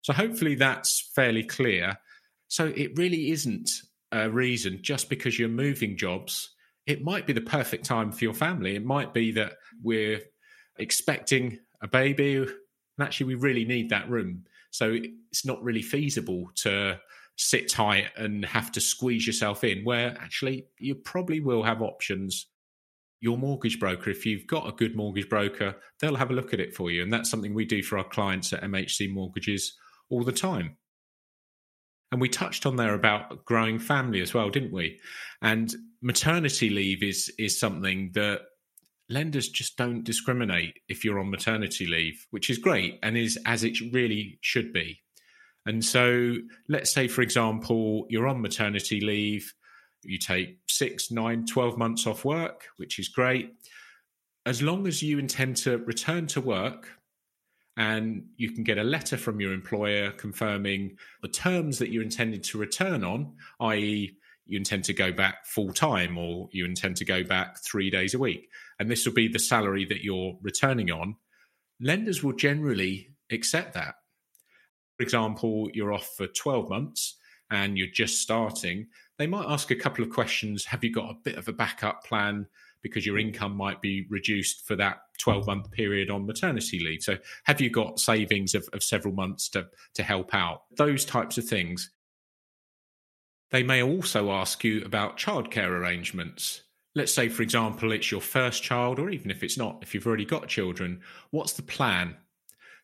So 0.02 0.12
hopefully 0.12 0.54
that's 0.54 1.10
fairly 1.14 1.44
clear. 1.44 1.98
So 2.48 2.66
it 2.74 2.96
really 2.96 3.30
isn't 3.30 3.70
a 4.12 4.30
reason 4.30 4.80
just 4.82 5.08
because 5.08 5.38
you're 5.38 5.48
moving 5.48 5.96
jobs. 5.96 6.54
It 6.86 7.04
might 7.04 7.26
be 7.26 7.32
the 7.32 7.40
perfect 7.40 7.84
time 7.84 8.10
for 8.10 8.24
your 8.24 8.34
family. 8.34 8.74
It 8.74 8.84
might 8.84 9.14
be 9.14 9.30
that 9.32 9.52
we're 9.82 10.20
expecting 10.78 11.58
a 11.82 11.88
baby, 11.88 12.36
and 12.36 12.48
actually 13.00 13.26
we 13.26 13.34
really 13.34 13.64
need 13.64 13.90
that 13.90 14.08
room. 14.08 14.44
So 14.70 14.96
it's 15.30 15.44
not 15.44 15.62
really 15.62 15.82
feasible 15.82 16.50
to 16.56 16.98
sit 17.36 17.70
tight 17.70 18.08
and 18.16 18.44
have 18.44 18.70
to 18.72 18.80
squeeze 18.80 19.26
yourself 19.26 19.64
in, 19.64 19.84
where 19.84 20.16
actually 20.20 20.66
you 20.78 20.94
probably 20.94 21.40
will 21.40 21.62
have 21.62 21.82
options. 21.82 22.46
Your 23.22 23.36
mortgage 23.36 23.78
broker, 23.78 24.10
if 24.10 24.24
you've 24.24 24.46
got 24.46 24.68
a 24.68 24.72
good 24.72 24.96
mortgage 24.96 25.28
broker, 25.28 25.76
they'll 26.00 26.16
have 26.16 26.30
a 26.30 26.34
look 26.34 26.54
at 26.54 26.60
it 26.60 26.74
for 26.74 26.90
you. 26.90 27.02
And 27.02 27.12
that's 27.12 27.30
something 27.30 27.52
we 27.52 27.66
do 27.66 27.82
for 27.82 27.98
our 27.98 28.04
clients 28.04 28.52
at 28.52 28.62
MHC 28.62 29.12
Mortgages 29.12 29.76
all 30.08 30.24
the 30.24 30.32
time. 30.32 30.76
And 32.12 32.20
we 32.20 32.28
touched 32.28 32.66
on 32.66 32.76
there 32.76 32.94
about 32.94 33.44
growing 33.44 33.78
family 33.78 34.20
as 34.20 34.34
well, 34.34 34.50
didn't 34.50 34.72
we? 34.72 34.98
And 35.42 35.72
maternity 36.02 36.70
leave 36.70 37.02
is 37.02 37.32
is 37.38 37.58
something 37.58 38.10
that 38.14 38.40
lenders 39.10 39.48
just 39.48 39.76
don't 39.76 40.04
discriminate 40.04 40.78
if 40.88 41.04
you're 41.04 41.18
on 41.18 41.30
maternity 41.30 41.86
leave, 41.86 42.26
which 42.30 42.48
is 42.48 42.58
great 42.58 42.98
and 43.02 43.16
is 43.16 43.38
as 43.44 43.64
it 43.64 43.78
really 43.92 44.38
should 44.40 44.72
be. 44.72 45.00
And 45.66 45.84
so, 45.84 46.36
let's 46.68 46.92
say, 46.92 47.06
for 47.08 47.20
example, 47.20 48.06
you're 48.08 48.28
on 48.28 48.40
maternity 48.40 49.00
leave, 49.00 49.52
you 50.02 50.18
take 50.18 50.58
six, 50.68 51.10
nine, 51.10 51.44
12 51.44 51.76
months 51.76 52.06
off 52.06 52.24
work, 52.24 52.68
which 52.78 52.98
is 52.98 53.08
great. 53.08 53.52
As 54.46 54.62
long 54.62 54.86
as 54.86 55.02
you 55.02 55.18
intend 55.18 55.56
to 55.58 55.78
return 55.78 56.26
to 56.28 56.40
work 56.40 56.88
and 57.76 58.24
you 58.36 58.50
can 58.52 58.64
get 58.64 58.78
a 58.78 58.84
letter 58.84 59.16
from 59.16 59.40
your 59.40 59.52
employer 59.52 60.10
confirming 60.12 60.96
the 61.22 61.28
terms 61.28 61.78
that 61.78 61.90
you 61.90 62.00
intended 62.00 62.42
to 62.44 62.58
return 62.58 63.04
on, 63.04 63.34
i.e., 63.60 64.16
you 64.50 64.58
intend 64.58 64.84
to 64.84 64.92
go 64.92 65.12
back 65.12 65.46
full 65.46 65.72
time 65.72 66.18
or 66.18 66.48
you 66.52 66.64
intend 66.64 66.96
to 66.96 67.04
go 67.04 67.22
back 67.22 67.62
three 67.62 67.90
days 67.90 68.14
a 68.14 68.18
week, 68.18 68.48
and 68.78 68.90
this 68.90 69.06
will 69.06 69.14
be 69.14 69.28
the 69.28 69.38
salary 69.38 69.84
that 69.84 70.02
you're 70.02 70.36
returning 70.42 70.90
on, 70.90 71.16
lenders 71.80 72.22
will 72.22 72.32
generally 72.32 73.10
accept 73.30 73.74
that. 73.74 73.94
For 74.96 75.04
example, 75.04 75.68
you're 75.72 75.92
off 75.92 76.10
for 76.16 76.26
12 76.26 76.68
months 76.68 77.16
and 77.50 77.78
you're 77.78 77.88
just 77.92 78.20
starting, 78.20 78.88
they 79.18 79.26
might 79.26 79.46
ask 79.50 79.70
a 79.70 79.76
couple 79.76 80.02
of 80.02 80.10
questions. 80.10 80.64
Have 80.64 80.82
you 80.82 80.92
got 80.92 81.10
a 81.10 81.18
bit 81.22 81.36
of 81.36 81.48
a 81.48 81.52
backup 81.52 82.04
plan? 82.04 82.46
Because 82.82 83.04
your 83.04 83.18
income 83.18 83.54
might 83.54 83.82
be 83.82 84.06
reduced 84.08 84.66
for 84.66 84.76
that 84.76 85.00
12 85.18 85.46
month 85.46 85.70
period 85.70 86.10
on 86.10 86.26
maternity 86.26 86.80
leave. 86.82 87.02
So, 87.02 87.18
have 87.44 87.60
you 87.60 87.68
got 87.68 88.00
savings 88.00 88.54
of, 88.54 88.66
of 88.72 88.82
several 88.82 89.12
months 89.12 89.50
to, 89.50 89.66
to 89.94 90.02
help 90.02 90.34
out? 90.34 90.62
Those 90.76 91.04
types 91.04 91.36
of 91.36 91.44
things. 91.44 91.90
They 93.50 93.62
may 93.62 93.82
also 93.82 94.30
ask 94.30 94.62
you 94.62 94.82
about 94.84 95.18
childcare 95.18 95.68
arrangements. 95.68 96.62
Let's 96.94 97.12
say, 97.12 97.28
for 97.28 97.42
example, 97.42 97.92
it's 97.92 98.10
your 98.10 98.20
first 98.20 98.62
child, 98.62 98.98
or 98.98 99.10
even 99.10 99.30
if 99.30 99.42
it's 99.42 99.58
not, 99.58 99.78
if 99.82 99.94
you've 99.94 100.06
already 100.06 100.24
got 100.24 100.48
children, 100.48 101.00
what's 101.30 101.52
the 101.52 101.62
plan? 101.62 102.16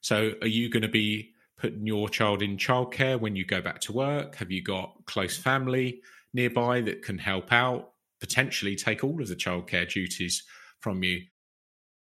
So, 0.01 0.33
are 0.43 0.49
you 0.49 0.69
going 0.69 0.83
to 0.83 0.89
be 0.89 1.33
putting 1.57 1.87
your 1.87 2.09
child 2.09 2.43
in 2.43 2.57
childcare 2.57 3.19
when 3.19 3.35
you 3.35 3.45
go 3.45 3.61
back 3.61 3.81
to 3.83 3.93
work? 3.93 4.37
Have 4.37 4.51
you 4.51 4.63
got 4.63 4.95
close 5.07 5.37
family 5.37 6.03
nearby 6.35 6.81
that 6.83 7.03
can 7.03 7.19
help 7.19 7.53
out, 7.53 7.93
potentially 8.21 8.77
take 8.77 9.03
all 9.03 9.21
of 9.21 9.29
the 9.29 9.37
childcare 9.37 9.89
duties 9.89 10.45
from 10.81 11.03
you? 11.03 11.23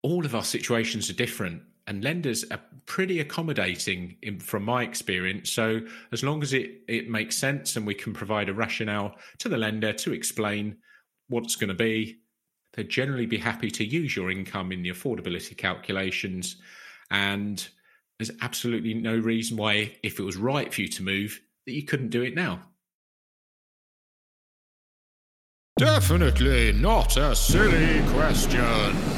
All 0.03 0.25
of 0.25 0.35
our 0.35 0.45
situations 0.45 1.09
are 1.11 1.15
different 1.15 1.63
and 1.89 2.05
lenders 2.05 2.45
are 2.51 2.61
pretty 2.87 3.19
accommodating 3.19 4.17
in, 4.23 4.39
from 4.39 4.63
my 4.63 4.83
experience. 4.83 5.51
So 5.51 5.81
as 6.13 6.23
long 6.23 6.43
as 6.43 6.53
it 6.53 6.83
it 6.87 7.09
makes 7.09 7.37
sense 7.37 7.77
and 7.77 7.87
we 7.87 7.95
can 7.95 8.13
provide 8.13 8.49
a 8.49 8.55
rationale 8.55 9.17
to 9.39 9.49
the 9.49 9.57
lender 9.57 9.93
to 9.95 10.13
explain 10.13 10.77
what 11.29 11.45
it's 11.45 11.57
going 11.57 11.69
to 11.69 11.75
be, 11.75 12.21
they'd 12.75 12.89
generally 12.89 13.27
be 13.27 13.39
happy 13.39 13.71
to 13.71 13.85
use 13.85 14.15
your 14.15 14.31
income 14.31 14.71
in 14.71 14.83
the 14.83 14.91
affordability 14.91 15.57
calculations. 15.57 16.57
And 17.11 17.67
there's 18.19 18.33
absolutely 18.43 18.95
no 18.95 19.17
reason 19.17 19.57
why, 19.57 19.97
if 20.03 20.19
it 20.19 20.23
was 20.23 20.37
right 20.37 20.73
for 20.73 20.83
you 20.83 20.89
to 20.89 21.03
move, 21.03 21.41
that 21.67 21.73
you 21.73 21.85
couldn't 21.85 22.11
do 22.11 22.23
it 22.23 22.35
now. 22.35 22.63
Definitely 25.79 26.73
not 26.73 27.17
a 27.17 27.35
silly 27.35 28.03
question. 28.11 29.18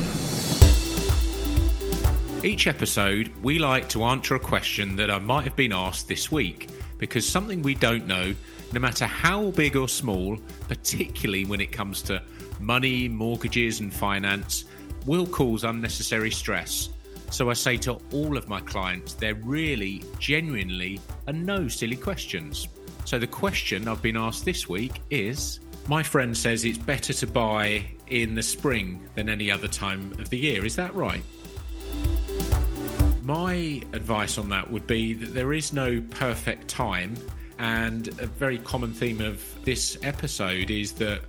Each 2.42 2.66
episode, 2.66 3.30
we 3.42 3.58
like 3.58 3.86
to 3.90 4.02
answer 4.04 4.34
a 4.34 4.40
question 4.40 4.96
that 4.96 5.10
I 5.10 5.18
might 5.18 5.44
have 5.44 5.56
been 5.56 5.74
asked 5.74 6.08
this 6.08 6.32
week 6.32 6.70
because 6.96 7.28
something 7.28 7.60
we 7.60 7.74
don't 7.74 8.06
know, 8.06 8.34
no 8.72 8.80
matter 8.80 9.04
how 9.04 9.50
big 9.50 9.76
or 9.76 9.86
small, 9.86 10.38
particularly 10.66 11.44
when 11.44 11.60
it 11.60 11.70
comes 11.70 12.00
to 12.02 12.22
money, 12.58 13.08
mortgages, 13.08 13.80
and 13.80 13.92
finance, 13.92 14.64
will 15.04 15.26
cause 15.26 15.64
unnecessary 15.64 16.30
stress. 16.30 16.88
So 17.30 17.50
I 17.50 17.52
say 17.52 17.76
to 17.78 18.00
all 18.10 18.38
of 18.38 18.48
my 18.48 18.62
clients, 18.62 19.12
there 19.12 19.34
really, 19.34 20.02
genuinely 20.18 20.98
are 21.26 21.34
no 21.34 21.68
silly 21.68 21.96
questions. 21.96 22.68
So 23.04 23.18
the 23.18 23.26
question 23.26 23.86
I've 23.86 24.00
been 24.00 24.16
asked 24.16 24.46
this 24.46 24.66
week 24.66 25.02
is 25.10 25.60
My 25.88 26.02
friend 26.02 26.34
says 26.34 26.64
it's 26.64 26.78
better 26.78 27.12
to 27.12 27.26
buy 27.26 27.84
in 28.06 28.34
the 28.34 28.42
spring 28.42 29.06
than 29.14 29.28
any 29.28 29.50
other 29.50 29.68
time 29.68 30.12
of 30.18 30.30
the 30.30 30.38
year. 30.38 30.64
Is 30.64 30.74
that 30.76 30.94
right? 30.94 31.22
My 33.30 33.80
advice 33.92 34.38
on 34.38 34.48
that 34.48 34.68
would 34.72 34.88
be 34.88 35.12
that 35.14 35.34
there 35.34 35.52
is 35.52 35.72
no 35.72 36.02
perfect 36.10 36.66
time, 36.66 37.14
and 37.60 38.08
a 38.18 38.26
very 38.26 38.58
common 38.58 38.92
theme 38.92 39.20
of 39.20 39.40
this 39.64 39.96
episode 40.02 40.68
is 40.68 40.94
that 40.94 41.20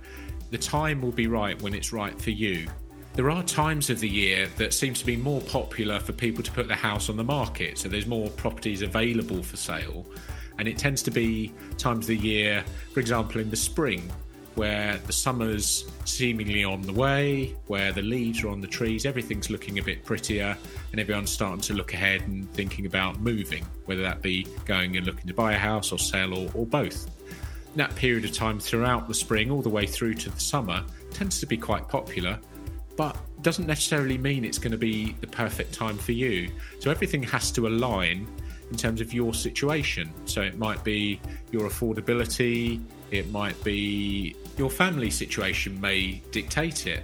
the 0.50 0.58
time 0.58 1.00
will 1.00 1.12
be 1.12 1.28
right 1.28 1.62
when 1.62 1.74
it's 1.74 1.92
right 1.92 2.20
for 2.20 2.30
you. 2.30 2.66
There 3.14 3.30
are 3.30 3.44
times 3.44 3.88
of 3.88 4.00
the 4.00 4.08
year 4.08 4.48
that 4.56 4.74
seems 4.74 4.98
to 4.98 5.06
be 5.06 5.16
more 5.16 5.42
popular 5.42 6.00
for 6.00 6.12
people 6.12 6.42
to 6.42 6.50
put 6.50 6.66
their 6.66 6.76
house 6.76 7.08
on 7.08 7.16
the 7.16 7.22
market, 7.22 7.78
so 7.78 7.88
there's 7.88 8.08
more 8.08 8.30
properties 8.30 8.82
available 8.82 9.40
for 9.40 9.56
sale. 9.56 10.04
And 10.58 10.66
it 10.66 10.78
tends 10.78 11.04
to 11.04 11.12
be 11.12 11.52
times 11.78 12.06
of 12.06 12.08
the 12.08 12.16
year, 12.16 12.64
for 12.92 12.98
example, 12.98 13.40
in 13.40 13.48
the 13.48 13.56
spring, 13.56 14.10
where 14.54 14.98
the 15.06 15.12
summer's 15.12 15.84
seemingly 16.04 16.64
on 16.64 16.82
the 16.82 16.92
way, 16.92 17.56
where 17.66 17.92
the 17.92 18.02
leaves 18.02 18.42
are 18.44 18.48
on 18.48 18.60
the 18.60 18.66
trees, 18.66 19.06
everything's 19.06 19.50
looking 19.50 19.78
a 19.78 19.82
bit 19.82 20.04
prettier, 20.04 20.56
and 20.90 21.00
everyone's 21.00 21.30
starting 21.30 21.60
to 21.62 21.74
look 21.74 21.94
ahead 21.94 22.22
and 22.22 22.50
thinking 22.52 22.86
about 22.86 23.20
moving, 23.20 23.64
whether 23.86 24.02
that 24.02 24.22
be 24.22 24.46
going 24.64 24.96
and 24.96 25.06
looking 25.06 25.26
to 25.26 25.34
buy 25.34 25.52
a 25.52 25.58
house 25.58 25.92
or 25.92 25.98
sell 25.98 26.34
or, 26.34 26.50
or 26.54 26.66
both. 26.66 27.10
That 27.76 27.94
period 27.94 28.24
of 28.24 28.32
time 28.32 28.60
throughout 28.60 29.08
the 29.08 29.14
spring, 29.14 29.50
all 29.50 29.62
the 29.62 29.70
way 29.70 29.86
through 29.86 30.14
to 30.14 30.30
the 30.30 30.40
summer, 30.40 30.84
tends 31.10 31.40
to 31.40 31.46
be 31.46 31.56
quite 31.56 31.88
popular, 31.88 32.38
but 32.96 33.16
doesn't 33.42 33.66
necessarily 33.66 34.18
mean 34.18 34.44
it's 34.44 34.58
going 34.58 34.72
to 34.72 34.78
be 34.78 35.16
the 35.20 35.26
perfect 35.26 35.72
time 35.72 35.96
for 35.96 36.12
you. 36.12 36.50
So 36.80 36.90
everything 36.90 37.22
has 37.24 37.50
to 37.52 37.66
align 37.66 38.26
in 38.72 38.78
terms 38.78 39.02
of 39.02 39.12
your 39.12 39.34
situation. 39.34 40.10
So 40.24 40.40
it 40.40 40.58
might 40.58 40.82
be 40.82 41.20
your 41.50 41.68
affordability, 41.68 42.82
it 43.10 43.30
might 43.30 43.62
be 43.62 44.34
your 44.56 44.70
family 44.70 45.10
situation 45.10 45.78
may 45.78 46.22
dictate 46.30 46.86
it. 46.86 47.02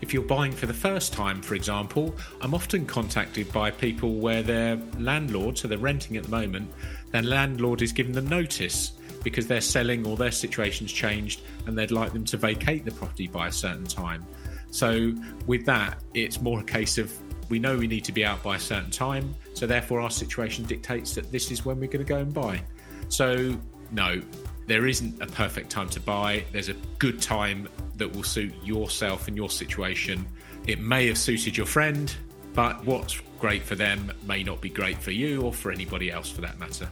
If 0.00 0.12
you're 0.12 0.24
buying 0.24 0.50
for 0.50 0.66
the 0.66 0.74
first 0.74 1.12
time, 1.12 1.40
for 1.40 1.54
example, 1.54 2.16
I'm 2.40 2.52
often 2.52 2.84
contacted 2.84 3.52
by 3.52 3.70
people 3.70 4.14
where 4.14 4.42
their 4.42 4.76
landlord, 4.98 5.56
so 5.56 5.68
they're 5.68 5.78
renting 5.78 6.16
at 6.16 6.24
the 6.24 6.30
moment, 6.30 6.68
their 7.12 7.22
landlord 7.22 7.80
is 7.80 7.92
giving 7.92 8.12
them 8.12 8.26
notice 8.26 8.92
because 9.22 9.46
they're 9.46 9.60
selling 9.60 10.04
or 10.04 10.16
their 10.16 10.32
situation's 10.32 10.92
changed 10.92 11.42
and 11.66 11.78
they'd 11.78 11.92
like 11.92 12.12
them 12.12 12.24
to 12.24 12.36
vacate 12.36 12.84
the 12.84 12.92
property 12.92 13.28
by 13.28 13.46
a 13.46 13.52
certain 13.52 13.84
time. 13.84 14.26
So, 14.70 15.14
with 15.46 15.64
that, 15.66 16.02
it's 16.14 16.40
more 16.40 16.60
a 16.60 16.64
case 16.64 16.98
of 16.98 17.12
we 17.48 17.58
know 17.58 17.78
we 17.78 17.86
need 17.86 18.04
to 18.04 18.12
be 18.12 18.24
out 18.24 18.42
by 18.42 18.56
a 18.56 18.60
certain 18.60 18.90
time, 18.90 19.34
so 19.58 19.66
therefore 19.66 20.00
our 20.00 20.10
situation 20.10 20.64
dictates 20.66 21.16
that 21.16 21.32
this 21.32 21.50
is 21.50 21.64
when 21.64 21.80
we're 21.80 21.88
going 21.88 22.04
to 22.04 22.08
go 22.08 22.18
and 22.18 22.32
buy. 22.32 22.62
So, 23.08 23.58
no, 23.90 24.22
there 24.68 24.86
isn't 24.86 25.20
a 25.20 25.26
perfect 25.26 25.68
time 25.68 25.88
to 25.90 26.00
buy. 26.00 26.44
There's 26.52 26.68
a 26.68 26.76
good 27.00 27.20
time 27.20 27.68
that 27.96 28.14
will 28.14 28.22
suit 28.22 28.54
yourself 28.62 29.26
and 29.26 29.36
your 29.36 29.50
situation. 29.50 30.24
It 30.68 30.78
may 30.78 31.08
have 31.08 31.18
suited 31.18 31.56
your 31.56 31.66
friend, 31.66 32.14
but 32.54 32.84
what's 32.84 33.20
great 33.40 33.64
for 33.64 33.74
them 33.74 34.12
may 34.28 34.44
not 34.44 34.60
be 34.60 34.68
great 34.68 34.98
for 34.98 35.10
you 35.10 35.42
or 35.42 35.52
for 35.52 35.72
anybody 35.72 36.12
else 36.12 36.30
for 36.30 36.40
that 36.42 36.56
matter. 36.60 36.88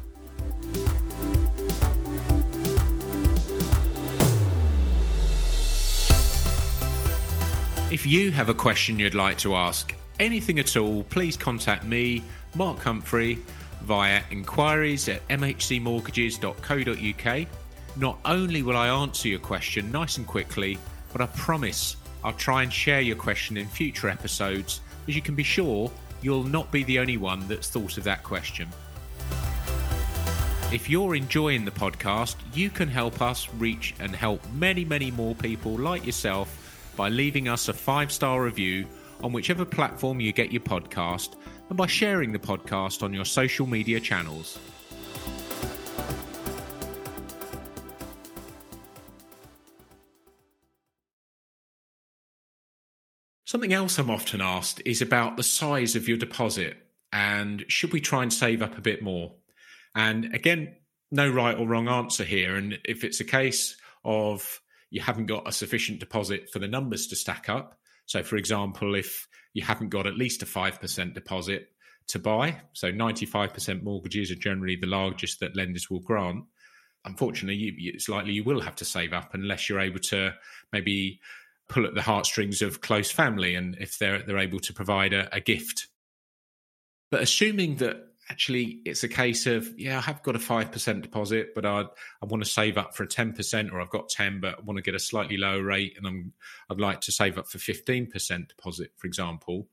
If 7.92 8.04
you 8.04 8.32
have 8.32 8.49
a 8.49 8.54
question 8.54 8.99
you'd 8.99 9.14
like 9.14 9.38
to 9.38 9.54
ask, 9.54 9.94
anything 10.18 10.58
at 10.58 10.76
all, 10.76 11.04
please 11.04 11.37
contact 11.37 11.85
me, 11.85 12.23
Mark 12.56 12.78
Humphrey, 12.78 13.38
via 13.82 14.22
inquiries 14.30 15.08
at 15.08 15.26
mhcmortgages.co.uk. 15.28 17.48
Not 17.96 18.18
only 18.25 18.62
will 18.62 18.76
I 18.76 18.88
answer 18.88 19.28
your 19.28 19.38
question 19.38 19.92
nice 19.92 20.16
and 20.16 20.26
quickly, 20.26 20.78
but 21.12 21.20
I 21.20 21.26
promise 21.26 21.96
I'll 22.25 22.32
try 22.32 22.62
and 22.62 22.72
share 22.72 23.02
your 23.02 23.16
question 23.16 23.58
in 23.58 23.66
future 23.66 24.08
episodes, 24.08 24.80
as 25.06 25.14
you 25.14 25.22
can 25.22 25.34
be 25.34 25.42
sure 25.42 25.90
you'll 26.22 26.44
not 26.44 26.72
be 26.72 26.82
the 26.84 26.98
only 26.98 27.18
one 27.18 27.46
that's 27.46 27.68
thought 27.68 27.98
of 27.98 28.04
that 28.04 28.25
question. 28.25 28.68
If 30.72 30.90
you're 30.90 31.14
enjoying 31.14 31.64
the 31.64 31.70
podcast, 31.70 32.34
you 32.52 32.70
can 32.70 32.88
help 32.88 33.22
us 33.22 33.48
reach 33.54 33.94
and 34.00 34.16
help 34.16 34.40
many, 34.54 34.84
many 34.84 35.10
more 35.10 35.34
people 35.34 35.72
like 35.72 36.04
yourself 36.04 36.92
by 36.96 37.08
leaving 37.08 37.48
us 37.48 37.68
a 37.68 37.72
five 37.72 38.10
star 38.10 38.42
review 38.42 38.86
on 39.22 39.32
whichever 39.32 39.64
platform 39.64 40.20
you 40.20 40.32
get 40.32 40.50
your 40.50 40.62
podcast 40.62 41.34
and 41.68 41.76
by 41.76 41.87
sharing 41.87 42.32
the 42.32 42.38
podcast 42.38 43.02
on 43.02 43.12
your 43.12 43.25
social 43.25 43.66
media 43.66 44.00
channels. 44.00 44.58
Something 53.44 53.73
else 53.73 53.99
I'm 53.99 54.11
often 54.11 54.40
asked 54.40 54.82
is 54.85 55.00
about 55.00 55.37
the 55.37 55.42
size 55.42 55.96
of 55.96 56.08
your 56.08 56.18
deposit 56.18 56.76
and 57.12 57.64
should 57.68 57.92
we 57.92 58.00
try 58.00 58.23
and 58.23 58.32
save 58.32 58.61
up 58.61 58.76
a 58.76 58.82
bit 58.82 59.02
more? 59.02 59.35
And 59.94 60.35
again, 60.35 60.75
no 61.11 61.28
right 61.28 61.56
or 61.56 61.66
wrong 61.66 61.88
answer 61.88 62.25
here. 62.25 62.56
And 62.56 62.78
if 62.85 63.04
it's 63.04 63.20
a 63.20 63.25
case 63.25 63.76
of 64.04 64.61
you 64.90 65.00
haven't 65.00 65.26
got 65.26 65.49
a 65.49 65.52
sufficient 65.52 66.00
deposit 66.00 66.50
for 66.50 66.58
the 66.58 66.68
numbers 66.68 67.06
to 67.08 67.16
stack 67.16 67.49
up, 67.49 67.78
so 68.04 68.23
for 68.23 68.37
example, 68.37 68.94
if 68.94 69.26
you 69.56 69.62
haven't 69.62 69.88
got 69.88 70.06
at 70.06 70.18
least 70.18 70.42
a 70.42 70.44
5% 70.44 71.14
deposit 71.14 71.70
to 72.08 72.18
buy, 72.18 72.60
so 72.75 72.92
95% 72.92 73.82
mortgages 73.82 74.30
are 74.30 74.34
generally 74.34 74.76
the 74.76 74.86
largest 74.86 75.40
that 75.40 75.56
lenders 75.56 75.88
will 75.88 76.00
grant. 76.00 76.44
Unfortunately, 77.06 77.54
you, 77.54 77.92
it's 77.94 78.06
likely 78.06 78.34
you 78.34 78.44
will 78.44 78.60
have 78.60 78.76
to 78.76 78.84
save 78.84 79.14
up 79.14 79.32
unless 79.32 79.66
you're 79.66 79.80
able 79.80 79.98
to 80.00 80.34
maybe 80.75 81.20
pull 81.70 81.86
at 81.86 81.94
the 81.94 82.02
heartstrings 82.02 82.60
of 82.60 82.82
close 82.82 83.10
family 83.10 83.54
and 83.54 83.78
if 83.80 83.98
they're 83.98 84.22
they're 84.22 84.36
able 84.36 84.60
to 84.60 84.75
provide 84.75 85.14
a, 85.14 85.34
a 85.34 85.40
gift. 85.40 85.86
But 87.10 87.22
assuming 87.22 87.76
that 87.76 87.96
actually 88.30 88.80
it's 88.85 89.04
a 89.04 89.09
case 89.09 89.47
of 89.47 89.68
yeah 89.78 89.99
i 89.99 90.00
have 90.00 90.23
got 90.23 90.35
a 90.37 90.38
5% 90.38 91.02
deposit 91.02 91.49
but 91.54 91.64
i 91.64 91.80
i 91.80 92.26
want 92.26 92.42
to 92.42 92.49
save 92.49 92.76
up 92.76 92.95
for 92.95 93.04
a 93.04 93.09
10% 93.09 93.73
or 93.73 93.80
i've 93.80 93.90
got 93.90 94.09
10 94.09 94.40
but 94.40 94.59
i 94.59 94.62
want 94.62 94.76
to 94.76 94.83
get 94.83 94.95
a 94.95 95.00
slightly 95.00 95.37
lower 95.37 95.62
rate 95.62 95.95
and 95.97 96.06
i'm 96.06 96.33
i'd 96.71 96.80
like 96.80 97.00
to 97.02 97.12
save 97.12 97.38
up 97.38 97.49
for 97.49 97.59
15% 97.59 98.49
deposit 98.49 98.90
for 98.97 99.06
example. 99.06 99.68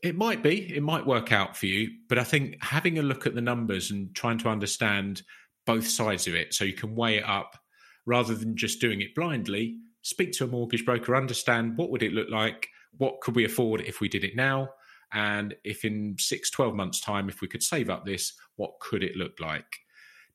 It 0.00 0.14
might 0.14 0.44
be 0.44 0.76
it 0.76 0.82
might 0.82 1.06
work 1.06 1.32
out 1.32 1.56
for 1.56 1.66
you 1.66 1.90
but 2.08 2.18
i 2.18 2.24
think 2.24 2.62
having 2.62 2.98
a 2.98 3.02
look 3.02 3.26
at 3.26 3.34
the 3.34 3.40
numbers 3.40 3.90
and 3.90 4.14
trying 4.14 4.38
to 4.38 4.48
understand 4.48 5.22
both 5.66 5.88
sides 5.88 6.28
of 6.28 6.36
it 6.36 6.54
so 6.54 6.64
you 6.64 6.72
can 6.72 6.94
weigh 6.94 7.16
it 7.16 7.24
up 7.24 7.58
rather 8.06 8.34
than 8.34 8.56
just 8.56 8.80
doing 8.80 9.00
it 9.00 9.12
blindly 9.16 9.76
speak 10.02 10.30
to 10.32 10.44
a 10.44 10.46
mortgage 10.46 10.84
broker 10.84 11.16
understand 11.16 11.76
what 11.76 11.90
would 11.90 12.04
it 12.04 12.12
look 12.12 12.30
like 12.30 12.68
what 12.96 13.20
could 13.20 13.34
we 13.34 13.44
afford 13.44 13.80
if 13.80 14.00
we 14.00 14.08
did 14.08 14.22
it 14.22 14.36
now 14.36 14.68
and 15.12 15.54
if 15.64 15.84
in 15.84 16.16
six, 16.18 16.50
12 16.50 16.74
months' 16.74 17.00
time, 17.00 17.28
if 17.28 17.40
we 17.40 17.48
could 17.48 17.62
save 17.62 17.90
up 17.90 18.04
this, 18.04 18.34
what 18.56 18.78
could 18.80 19.02
it 19.02 19.16
look 19.16 19.40
like? 19.40 19.80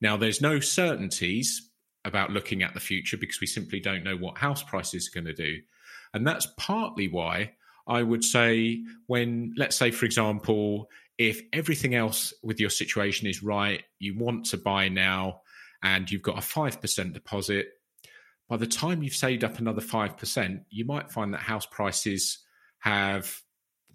Now, 0.01 0.17
there's 0.17 0.41
no 0.41 0.59
certainties 0.59 1.69
about 2.05 2.31
looking 2.31 2.63
at 2.63 2.73
the 2.73 2.79
future 2.79 3.17
because 3.17 3.39
we 3.39 3.47
simply 3.47 3.79
don't 3.79 4.03
know 4.03 4.17
what 4.17 4.37
house 4.37 4.63
prices 4.63 5.07
are 5.07 5.21
going 5.21 5.33
to 5.33 5.43
do. 5.43 5.61
And 6.13 6.27
that's 6.27 6.47
partly 6.57 7.07
why 7.07 7.53
I 7.87 8.03
would 8.03 8.23
say, 8.23 8.83
when, 9.07 9.53
let's 9.57 9.75
say, 9.75 9.91
for 9.91 10.05
example, 10.05 10.89
if 11.17 11.41
everything 11.51 11.95
else 11.95 12.33
with 12.41 12.59
your 12.59 12.69
situation 12.69 13.27
is 13.27 13.43
right, 13.43 13.83
you 13.99 14.17
want 14.17 14.45
to 14.47 14.57
buy 14.57 14.89
now, 14.89 15.41
and 15.83 16.09
you've 16.09 16.21
got 16.21 16.37
a 16.37 16.41
5% 16.41 17.13
deposit, 17.13 17.67
by 18.49 18.57
the 18.57 18.67
time 18.67 19.03
you've 19.03 19.15
saved 19.15 19.43
up 19.43 19.59
another 19.59 19.81
5%, 19.81 20.65
you 20.69 20.85
might 20.85 21.11
find 21.11 21.33
that 21.33 21.41
house 21.41 21.65
prices 21.65 22.39
have 22.79 23.41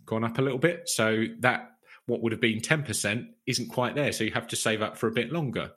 gone 0.09 0.25
up 0.25 0.39
a 0.39 0.43
little 0.43 0.59
bit. 0.59 0.89
So 0.89 1.25
that 1.41 1.71
what 2.07 2.23
would 2.23 2.33
have 2.33 2.41
been 2.41 2.61
10% 2.61 3.27
isn't 3.47 3.69
quite 3.69 3.95
there. 3.95 4.13
So 4.13 4.25
you 4.25 4.33
have 4.33 4.49
to 4.49 4.57
save 4.57 4.83
up 4.83 4.97
for 4.97 5.07
a 5.07 5.13
bit 5.13 5.31
longer. 5.31 5.71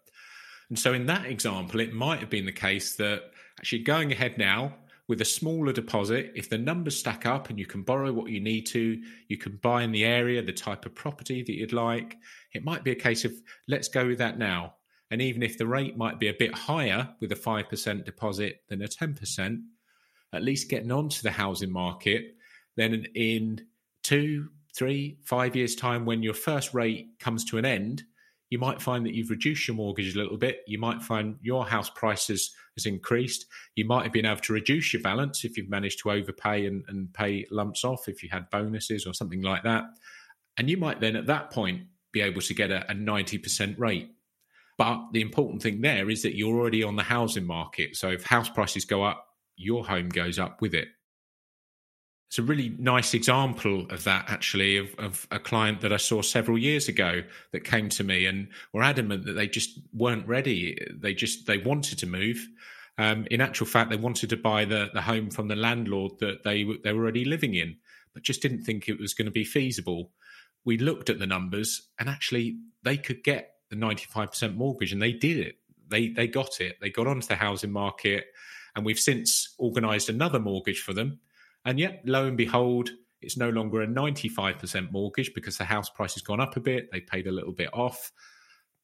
And 0.70 0.80
so 0.80 0.94
in 0.94 1.06
that 1.08 1.26
example, 1.26 1.82
it 1.82 1.94
might 1.94 2.22
have 2.22 2.30
been 2.30 2.46
the 2.46 2.52
case 2.52 2.96
that 2.96 3.24
actually 3.60 3.84
going 3.84 4.12
ahead 4.12 4.38
now 4.38 4.76
with 5.08 5.20
a 5.20 5.26
smaller 5.26 5.74
deposit, 5.74 6.32
if 6.36 6.50
the 6.50 6.58
numbers 6.58 6.98
stack 6.98 7.26
up 7.26 7.50
and 7.50 7.60
you 7.60 7.66
can 7.66 7.82
borrow 7.82 8.14
what 8.14 8.32
you 8.32 8.40
need 8.40 8.66
to, 8.68 9.02
you 9.28 9.38
can 9.38 9.60
buy 9.62 9.84
in 9.84 9.92
the 9.92 10.06
area, 10.06 10.42
the 10.42 10.54
type 10.54 10.86
of 10.86 10.96
property 10.96 11.44
that 11.44 11.54
you'd 11.54 11.74
like, 11.74 12.16
it 12.54 12.64
might 12.64 12.86
be 12.86 12.92
a 12.92 12.96
case 12.96 13.26
of 13.26 13.34
let's 13.68 13.90
go 13.90 14.08
with 14.08 14.20
that 14.20 14.40
now. 14.40 14.76
And 15.10 15.22
even 15.22 15.44
if 15.44 15.58
the 15.58 15.68
rate 15.68 15.98
might 15.98 16.18
be 16.18 16.30
a 16.30 16.34
bit 16.34 16.56
higher 16.56 17.10
with 17.20 17.34
a 17.34 17.36
5% 17.36 18.06
deposit 18.06 18.62
than 18.70 18.82
a 18.82 18.88
10%, 18.88 19.62
at 20.32 20.44
least 20.44 20.70
getting 20.70 20.94
onto 20.94 21.22
the 21.22 21.32
housing 21.32 21.74
market, 21.74 22.38
then 22.78 23.06
in 23.14 23.66
two, 24.04 24.50
three, 24.76 25.18
five 25.24 25.56
years' 25.56 25.76
time, 25.76 26.06
when 26.06 26.24
your 26.24 26.34
first 26.34 26.74
rate 26.74 27.08
comes 27.20 27.46
to 27.46 27.58
an 27.58 27.66
end, 27.66 28.04
you 28.50 28.60
might 28.60 28.82
find 28.82 29.06
that 29.06 29.14
you've 29.14 29.30
reduced 29.30 29.68
your 29.68 29.76
mortgage 29.76 30.14
a 30.14 30.20
little 30.20 30.38
bit. 30.38 30.60
You 30.68 30.78
might 30.78 31.02
find 31.02 31.38
your 31.42 31.66
house 31.66 31.90
prices 31.90 32.54
has 32.76 32.86
increased. 32.86 33.46
You 33.76 33.86
might 33.86 34.04
have 34.04 34.12
been 34.12 34.26
able 34.26 34.42
to 34.42 34.54
reduce 34.54 34.94
your 34.94 35.02
balance 35.02 35.46
if 35.46 35.58
you've 35.58 35.70
managed 35.70 36.00
to 36.00 36.12
overpay 36.12 36.66
and, 36.66 36.84
and 36.90 37.14
pay 37.14 37.48
lumps 37.50 37.86
off 37.86 38.10
if 38.10 38.22
you 38.22 38.30
had 38.30 38.50
bonuses 38.50 39.06
or 39.06 39.14
something 39.14 39.42
like 39.42 39.64
that. 39.64 39.86
And 40.58 40.70
you 40.70 40.76
might 40.76 41.00
then 41.00 41.16
at 41.16 41.28
that 41.28 41.52
point 41.52 41.84
be 42.12 42.20
able 42.22 42.42
to 42.42 42.54
get 42.54 42.72
a, 42.72 42.92
a 42.92 42.94
90% 42.94 43.80
rate. 43.80 44.10
But 44.78 45.00
the 45.14 45.22
important 45.22 45.62
thing 45.62 45.80
there 45.80 46.10
is 46.10 46.24
that 46.24 46.36
you're 46.36 46.58
already 46.58 46.84
on 46.84 46.98
the 46.98 47.04
housing 47.04 47.46
market. 47.46 47.96
So 47.96 48.10
if 48.10 48.24
house 48.24 48.50
prices 48.50 48.84
go 48.84 49.04
up, 49.04 49.28
your 49.56 49.86
home 49.86 50.10
goes 50.10 50.40
up 50.40 50.62
with 50.62 50.74
it 50.74 50.90
it's 52.32 52.40
a 52.40 52.44
really 52.44 52.74
nice 52.80 53.14
example 53.14 53.86
of 53.90 54.06
that 54.06 54.24
actually 54.30 54.78
of, 54.78 54.96
of, 54.98 55.28
a 55.32 55.38
client 55.38 55.82
that 55.82 55.92
i 55.92 55.98
saw 55.98 56.22
several 56.22 56.58
years 56.58 56.88
ago 56.88 57.22
that 57.52 57.66
came 57.66 57.90
to 57.90 58.06
me 58.06 58.26
and 58.26 58.48
were 58.72 58.82
adamant 58.82 59.26
that 59.26 59.34
they 59.34 59.48
just 59.48 59.78
weren't 59.92 60.26
ready. 60.26 60.78
They 60.94 61.14
just 61.14 61.46
they 61.46 61.58
wanted 61.58 62.00
to 62.00 62.08
move. 62.08 62.48
Um, 62.98 63.28
in 63.30 63.42
actual 63.42 63.68
fact 63.68 63.90
they 63.90 63.98
wanted 63.98 64.30
to 64.30 64.38
buy 64.38 64.64
the, 64.64 64.90
the 64.94 65.02
home 65.02 65.30
from 65.30 65.50
the 65.50 65.58
landlord 65.58 66.20
that 66.20 66.44
they, 66.44 66.64
they 66.86 66.94
were 66.94 67.04
already 67.04 67.26
living 67.26 67.56
in 67.56 67.76
but 68.14 68.24
just 68.24 68.42
didn't 68.42 68.64
think 68.64 68.88
it 68.88 69.00
was 69.00 69.14
going 69.14 69.26
to 69.26 69.32
be 69.32 69.44
feasible. 69.44 70.12
We 70.64 70.78
looked 70.78 71.10
at 71.10 71.20
the 71.20 71.28
numbers 71.28 71.90
and 72.00 72.08
actually 72.08 72.60
they 72.84 72.96
could 72.96 73.26
get 73.26 73.56
the 73.70 73.76
95% 73.76 74.56
mortgage 74.56 74.94
and 74.94 75.02
they 75.02 75.12
did 75.12 75.38
it. 75.38 75.56
They 75.90 76.08
they 76.08 76.28
got 76.28 76.62
it. 76.62 76.78
They 76.80 76.92
got 76.92 77.08
onto 77.08 77.28
the 77.28 77.36
housing 77.36 77.74
market 77.74 78.28
and 78.74 78.86
we've 78.86 79.00
since 79.00 79.54
organized 79.58 80.10
another 80.10 80.40
mortgage 80.40 80.80
for 80.80 80.94
them 80.94 81.20
and 81.66 81.80
yet, 81.80 82.02
lo 82.06 82.26
and 82.26 82.38
behold, 82.38 82.90
it's 83.22 83.38
no 83.38 83.50
longer 83.50 83.82
a 83.82 83.88
95% 83.88 84.92
mortgage 84.92 85.34
because 85.34 85.58
the 85.58 85.64
house 85.64 85.90
price 85.90 86.16
has 86.16 86.24
gone 86.24 86.40
up 86.40 86.58
a 86.58 86.60
bit. 86.60 86.90
They 86.92 87.02
paid 87.02 87.28
a 87.28 87.32
little 87.32 87.52
bit 87.52 87.70
off. 87.74 88.12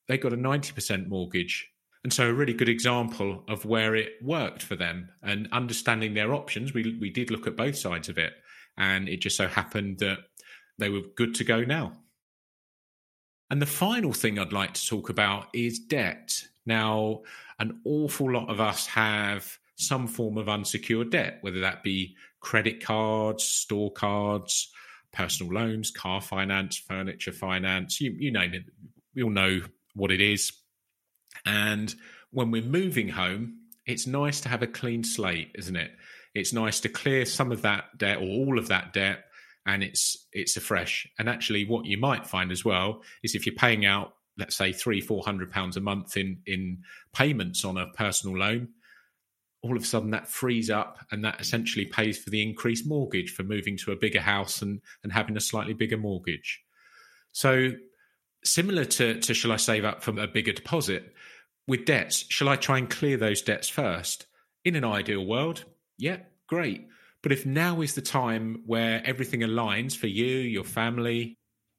They 0.07 0.17
got 0.17 0.33
a 0.33 0.37
90% 0.37 1.07
mortgage. 1.07 1.69
And 2.03 2.13
so, 2.13 2.29
a 2.29 2.33
really 2.33 2.53
good 2.53 2.69
example 2.69 3.43
of 3.47 3.65
where 3.65 3.95
it 3.95 4.13
worked 4.21 4.61
for 4.61 4.75
them 4.75 5.09
and 5.23 5.49
understanding 5.51 6.13
their 6.13 6.33
options. 6.33 6.73
We, 6.73 6.97
we 7.01 7.09
did 7.09 7.31
look 7.31 7.47
at 7.47 7.57
both 7.57 7.75
sides 7.75 8.09
of 8.09 8.17
it. 8.17 8.33
And 8.77 9.09
it 9.09 9.21
just 9.21 9.35
so 9.35 9.47
happened 9.47 9.99
that 9.99 10.19
they 10.77 10.89
were 10.89 11.01
good 11.15 11.33
to 11.35 11.43
go 11.43 11.63
now. 11.63 11.93
And 13.49 13.61
the 13.61 13.65
final 13.65 14.13
thing 14.13 14.37
I'd 14.37 14.53
like 14.53 14.73
to 14.75 14.87
talk 14.87 15.09
about 15.09 15.47
is 15.53 15.79
debt. 15.79 16.43
Now, 16.65 17.21
an 17.59 17.79
awful 17.85 18.31
lot 18.31 18.49
of 18.49 18.59
us 18.59 18.85
have 18.87 19.57
some 19.75 20.07
form 20.07 20.37
of 20.37 20.49
unsecured 20.49 21.11
debt, 21.11 21.37
whether 21.41 21.59
that 21.61 21.83
be 21.83 22.15
credit 22.47 22.81
cards, 22.81 23.43
store 23.43 23.91
cards, 23.91 24.71
personal 25.11 25.51
loans, 25.51 25.91
car 25.91 26.21
finance, 26.21 26.77
furniture 26.77 27.33
finance, 27.33 27.99
you, 27.99 28.15
you 28.17 28.31
name 28.31 28.53
it. 28.53 28.63
We 29.13 29.23
all 29.23 29.29
know 29.29 29.59
what 29.95 30.13
it 30.13 30.21
is. 30.21 30.53
And 31.45 31.93
when 32.31 32.49
we're 32.49 32.61
moving 32.61 33.09
home, 33.09 33.57
it's 33.85 34.07
nice 34.07 34.39
to 34.41 34.49
have 34.49 34.63
a 34.63 34.67
clean 34.67 35.03
slate, 35.03 35.51
isn't 35.55 35.75
it? 35.75 35.91
It's 36.33 36.53
nice 36.53 36.79
to 36.79 36.87
clear 36.87 37.25
some 37.25 37.51
of 37.51 37.63
that 37.63 37.97
debt 37.97 38.19
or 38.19 38.29
all 38.29 38.57
of 38.57 38.69
that 38.69 38.93
debt 38.93 39.25
and 39.65 39.83
it's 39.83 40.25
it's 40.31 40.55
afresh. 40.55 41.05
And 41.19 41.27
actually 41.27 41.65
what 41.65 41.85
you 41.85 41.97
might 41.97 42.25
find 42.25 42.49
as 42.49 42.63
well 42.63 43.01
is 43.23 43.35
if 43.35 43.45
you're 43.45 43.55
paying 43.55 43.85
out, 43.85 44.13
let's 44.37 44.55
say 44.55 44.71
three, 44.71 45.01
four 45.01 45.21
hundred 45.21 45.51
pounds 45.51 45.75
a 45.75 45.81
month 45.81 46.15
in 46.15 46.37
in 46.45 46.83
payments 47.13 47.65
on 47.65 47.75
a 47.75 47.87
personal 47.87 48.37
loan, 48.37 48.69
all 49.67 49.77
of 49.77 49.83
a 49.83 49.85
sudden 49.85 50.11
that 50.11 50.27
frees 50.27 50.69
up 50.69 50.99
and 51.11 51.23
that 51.23 51.39
essentially 51.39 51.85
pays 51.85 52.17
for 52.17 52.29
the 52.29 52.41
increased 52.41 52.87
mortgage 52.87 53.33
for 53.33 53.43
moving 53.43 53.77
to 53.77 53.91
a 53.91 53.95
bigger 53.95 54.21
house 54.21 54.61
and, 54.61 54.81
and 55.03 55.11
having 55.11 55.37
a 55.37 55.41
slightly 55.41 55.73
bigger 55.73 55.97
mortgage. 55.97 56.63
So, 57.33 57.71
similar 58.43 58.85
to, 58.85 59.19
to 59.19 59.33
shall 59.33 59.51
I 59.51 59.57
save 59.57 59.85
up 59.85 60.01
from 60.01 60.17
a 60.17 60.27
bigger 60.27 60.53
deposit, 60.53 61.13
with 61.67 61.85
debts, 61.85 62.25
shall 62.29 62.49
I 62.49 62.55
try 62.55 62.77
and 62.77 62.89
clear 62.89 63.17
those 63.17 63.41
debts 63.41 63.67
first? 63.67 64.25
In 64.63 64.75
an 64.75 64.85
ideal 64.85 65.25
world, 65.25 65.65
yeah, 65.97 66.19
great. 66.47 66.87
But 67.21 67.27
But 67.27 67.39
if 67.39 67.45
now 67.45 67.81
is 67.81 67.93
the 67.93 68.01
time 68.01 68.61
where 68.65 69.01
everything 69.03 69.41
aligns 69.41 69.97
for 69.97 70.07
you, 70.07 70.25
your 70.25 70.63
family, 70.63 71.35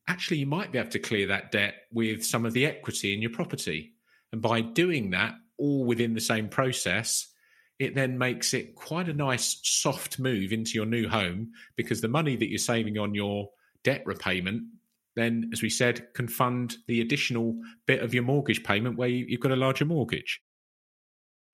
actually 0.06 0.36
you 0.36 0.46
might 0.46 0.72
be 0.72 0.78
able 0.78 0.90
to 0.90 0.98
clear 0.98 1.28
that 1.28 1.52
debt 1.52 1.74
with 1.90 2.22
some 2.22 2.44
of 2.44 2.52
the 2.52 2.66
equity 2.66 3.14
in 3.14 3.22
your 3.22 3.30
property. 3.30 3.94
And 4.30 4.42
by 4.42 4.60
doing 4.60 5.08
that 5.12 5.36
all 5.56 5.86
within 5.86 6.12
the 6.12 6.20
same 6.20 6.50
process, 6.50 7.28
it 7.78 7.94
then 7.94 8.18
makes 8.18 8.54
it 8.54 8.74
quite 8.74 9.08
a 9.08 9.14
nice 9.14 9.60
soft 9.62 10.18
move 10.18 10.52
into 10.52 10.72
your 10.72 10.86
new 10.86 11.08
home 11.08 11.52
because 11.76 12.00
the 12.00 12.08
money 12.08 12.36
that 12.36 12.48
you're 12.48 12.58
saving 12.58 12.98
on 12.98 13.14
your 13.14 13.48
debt 13.84 14.02
repayment 14.04 14.62
then 15.16 15.50
as 15.52 15.62
we 15.62 15.70
said 15.70 16.12
can 16.14 16.28
fund 16.28 16.76
the 16.86 17.00
additional 17.00 17.56
bit 17.86 18.02
of 18.02 18.14
your 18.14 18.22
mortgage 18.22 18.62
payment 18.62 18.96
where 18.96 19.08
you've 19.08 19.40
got 19.40 19.52
a 19.52 19.56
larger 19.56 19.84
mortgage 19.84 20.40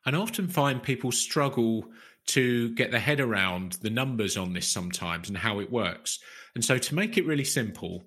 and 0.06 0.14
I 0.14 0.18
often 0.18 0.48
find 0.48 0.82
people 0.82 1.12
struggle 1.12 1.87
to 2.26 2.70
get 2.74 2.90
their 2.90 3.00
head 3.00 3.20
around 3.20 3.72
the 3.82 3.90
numbers 3.90 4.37
on 4.37 4.52
this 4.52 4.68
sometimes 4.68 5.28
and 5.28 5.38
how 5.38 5.60
it 5.60 5.70
works. 5.70 6.18
And 6.54 6.64
so, 6.64 6.78
to 6.78 6.94
make 6.94 7.18
it 7.18 7.26
really 7.26 7.44
simple, 7.44 8.04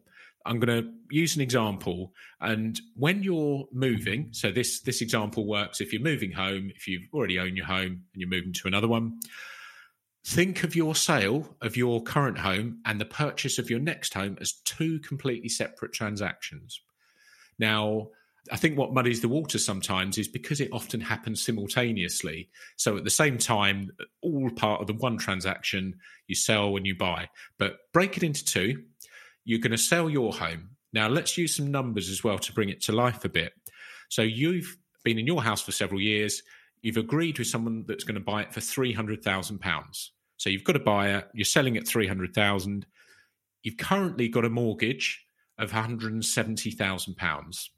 I'm 0.47 0.59
going 0.59 0.83
to 0.83 0.89
use 1.09 1.35
an 1.35 1.41
example. 1.41 2.13
And 2.41 2.79
when 2.95 3.21
you're 3.23 3.65
moving, 3.71 4.23
mm-hmm. 4.23 4.33
so 4.33 4.51
this 4.51 4.81
this 4.81 5.01
example 5.01 5.45
works 5.45 5.81
if 5.81 5.93
you're 5.93 6.01
moving 6.01 6.31
home, 6.31 6.71
if 6.75 6.87
you've 6.87 7.07
already 7.13 7.39
owned 7.39 7.57
your 7.57 7.65
home 7.65 8.03
and 8.13 8.15
you're 8.15 8.29
moving 8.29 8.53
to 8.53 8.67
another 8.67 8.87
one. 8.87 9.19
Think 10.25 10.65
of 10.65 10.75
your 10.75 10.93
sale 10.93 11.55
of 11.61 11.77
your 11.77 12.03
current 12.03 12.37
home 12.37 12.81
and 12.85 12.99
the 12.99 13.05
purchase 13.05 13.59
of 13.59 13.69
your 13.69 13.79
next 13.79 14.13
home 14.13 14.37
as 14.41 14.53
two 14.65 14.99
completely 14.99 15.47
separate 15.47 15.93
transactions. 15.93 16.81
Now, 17.57 18.09
I 18.51 18.57
think 18.57 18.77
what 18.77 18.93
muddies 18.93 19.21
the 19.21 19.29
water 19.29 19.57
sometimes 19.57 20.17
is 20.17 20.27
because 20.27 20.61
it 20.61 20.69
often 20.71 21.01
happens 21.01 21.43
simultaneously. 21.43 22.49
So 22.75 22.97
at 22.97 23.03
the 23.03 23.09
same 23.09 23.37
time, 23.37 23.91
all 24.21 24.49
part 24.51 24.81
of 24.81 24.87
the 24.87 24.93
one 24.93 25.17
transaction, 25.17 25.95
you 26.27 26.35
sell 26.35 26.75
and 26.75 26.85
you 26.85 26.95
buy. 26.95 27.29
But 27.57 27.77
break 27.93 28.17
it 28.17 28.23
into 28.23 28.45
two 28.45 28.83
you're 29.47 29.59
going 29.59 29.71
to 29.71 29.77
sell 29.77 30.09
your 30.09 30.33
home. 30.33 30.71
Now, 30.91 31.07
let's 31.07 31.37
use 31.37 31.55
some 31.55 31.71
numbers 31.71 32.09
as 32.09 32.23
well 32.23 32.37
to 32.37 32.53
bring 32.53 32.69
it 32.69 32.81
to 32.83 32.91
life 32.91 33.25
a 33.25 33.29
bit. 33.29 33.53
So, 34.09 34.21
you've 34.21 34.77
been 35.03 35.17
in 35.17 35.25
your 35.25 35.41
house 35.41 35.61
for 35.61 35.71
several 35.71 36.01
years. 36.01 36.43
You've 36.81 36.97
agreed 36.97 37.39
with 37.39 37.47
someone 37.47 37.85
that's 37.87 38.03
going 38.03 38.15
to 38.15 38.21
buy 38.21 38.41
it 38.41 38.53
for 38.53 38.59
three 38.59 38.93
hundred 38.93 39.23
thousand 39.23 39.59
pounds. 39.59 40.11
So 40.35 40.49
you've 40.49 40.63
got 40.65 40.75
a 40.75 40.79
buyer. 40.79 41.23
You're 41.33 41.45
selling 41.45 41.77
at 41.77 41.87
three 41.87 42.07
hundred 42.07 42.33
thousand. 42.33 42.85
You've 43.63 43.77
currently 43.77 44.27
got 44.27 44.45
a 44.45 44.49
mortgage 44.49 45.25
of 45.57 45.73
one 45.73 45.81
hundred 45.81 46.13
and 46.13 46.23
seventy 46.23 46.71
thousand 46.71 47.15
pounds. 47.15 47.71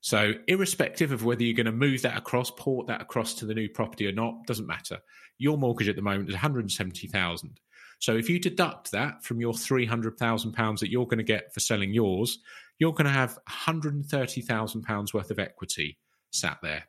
So, 0.00 0.34
irrespective 0.46 1.10
of 1.10 1.24
whether 1.24 1.42
you're 1.42 1.56
going 1.56 1.66
to 1.66 1.72
move 1.72 2.02
that 2.02 2.18
across, 2.18 2.50
port 2.50 2.86
that 2.88 3.00
across 3.00 3.34
to 3.34 3.46
the 3.46 3.54
new 3.54 3.68
property 3.68 4.06
or 4.06 4.12
not, 4.12 4.46
doesn't 4.46 4.66
matter. 4.66 4.98
Your 5.38 5.56
mortgage 5.56 5.88
at 5.88 5.96
the 5.96 6.02
moment 6.02 6.28
is 6.28 6.34
one 6.34 6.40
hundred 6.40 6.70
seventy 6.70 7.08
thousand. 7.08 7.60
So 8.02 8.16
if 8.16 8.28
you 8.28 8.40
deduct 8.40 8.90
that 8.90 9.22
from 9.22 9.40
your 9.40 9.52
£300,000 9.52 10.80
that 10.80 10.90
you're 10.90 11.04
going 11.04 11.18
to 11.18 11.22
get 11.22 11.54
for 11.54 11.60
selling 11.60 11.94
yours, 11.94 12.40
you're 12.80 12.92
going 12.92 13.06
to 13.06 13.12
have 13.12 13.38
£130,000 13.48 15.14
worth 15.14 15.30
of 15.30 15.38
equity 15.38 15.98
sat 16.32 16.58
there. 16.64 16.82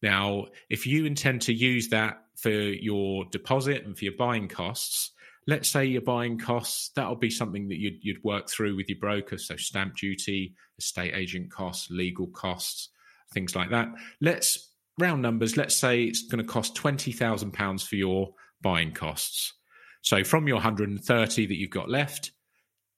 Now, 0.00 0.46
if 0.70 0.86
you 0.86 1.06
intend 1.06 1.42
to 1.42 1.52
use 1.52 1.88
that 1.88 2.22
for 2.36 2.50
your 2.50 3.24
deposit 3.32 3.84
and 3.84 3.98
for 3.98 4.04
your 4.04 4.14
buying 4.16 4.46
costs, 4.46 5.10
let's 5.48 5.68
say 5.68 5.86
your 5.86 6.02
buying 6.02 6.38
costs, 6.38 6.90
that'll 6.94 7.16
be 7.16 7.28
something 7.28 7.66
that 7.66 7.80
you'd, 7.80 7.98
you'd 8.04 8.22
work 8.22 8.48
through 8.48 8.76
with 8.76 8.88
your 8.88 9.00
broker. 9.00 9.38
So, 9.38 9.56
stamp 9.56 9.96
duty, 9.96 10.54
estate 10.78 11.14
agent 11.16 11.50
costs, 11.50 11.90
legal 11.90 12.28
costs, 12.28 12.90
things 13.34 13.56
like 13.56 13.70
that. 13.70 13.88
Let's 14.20 14.70
round 15.00 15.20
numbers, 15.20 15.56
let's 15.56 15.74
say 15.74 16.04
it's 16.04 16.28
going 16.28 16.38
to 16.38 16.48
cost 16.48 16.76
£20,000 16.76 17.84
for 17.84 17.96
your 17.96 18.34
buying 18.60 18.92
costs. 18.92 19.54
So 20.02 20.24
from 20.24 20.46
your 20.46 20.56
130 20.56 21.46
that 21.46 21.56
you've 21.56 21.70
got 21.70 21.88
left, 21.88 22.32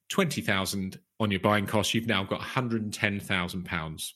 20,000 0.08 0.98
on 1.20 1.30
your 1.30 1.40
buying 1.40 1.66
costs, 1.66 1.94
you've 1.94 2.06
now 2.06 2.24
got 2.24 2.40
110,000 2.40 3.64
pounds. 3.64 4.14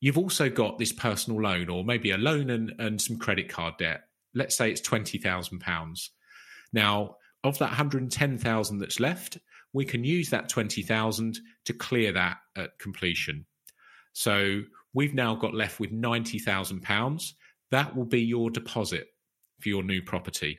You've 0.00 0.18
also 0.18 0.48
got 0.48 0.78
this 0.78 0.92
personal 0.92 1.40
loan 1.40 1.68
or 1.68 1.84
maybe 1.84 2.10
a 2.10 2.18
loan 2.18 2.50
and, 2.50 2.72
and 2.78 3.00
some 3.00 3.18
credit 3.18 3.48
card 3.48 3.74
debt. 3.78 4.02
Let's 4.34 4.56
say 4.56 4.70
it's 4.70 4.80
20,000 4.80 5.60
pounds. 5.60 6.10
Now, 6.72 7.16
of 7.44 7.58
that 7.58 7.70
110,000 7.70 8.78
that's 8.78 9.00
left, 9.00 9.38
we 9.72 9.84
can 9.84 10.04
use 10.04 10.30
that 10.30 10.48
20,000 10.48 11.38
to 11.64 11.72
clear 11.72 12.12
that 12.12 12.38
at 12.56 12.78
completion. 12.78 13.46
So 14.12 14.62
we've 14.94 15.14
now 15.14 15.34
got 15.34 15.54
left 15.54 15.80
with 15.80 15.92
90,000 15.92 16.82
pounds. 16.82 17.34
That 17.70 17.96
will 17.96 18.04
be 18.04 18.22
your 18.22 18.50
deposit 18.50 19.08
for 19.60 19.68
your 19.68 19.82
new 19.82 20.02
property. 20.02 20.58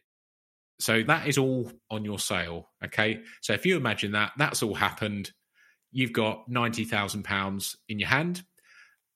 So 0.80 1.04
that 1.04 1.28
is 1.28 1.38
all 1.38 1.72
on 1.90 2.04
your 2.04 2.20
sale. 2.20 2.70
Okay. 2.84 3.22
So 3.42 3.54
if 3.54 3.66
you 3.66 3.78
imagine 3.78 4.12
that, 4.14 4.32
that's 4.38 4.64
all 4.64 4.76
happened. 4.76 5.32
You've 5.92 6.14
got 6.14 6.50
£90,000 6.50 7.76
in 7.90 8.00
your 8.00 8.10
hand. 8.10 8.44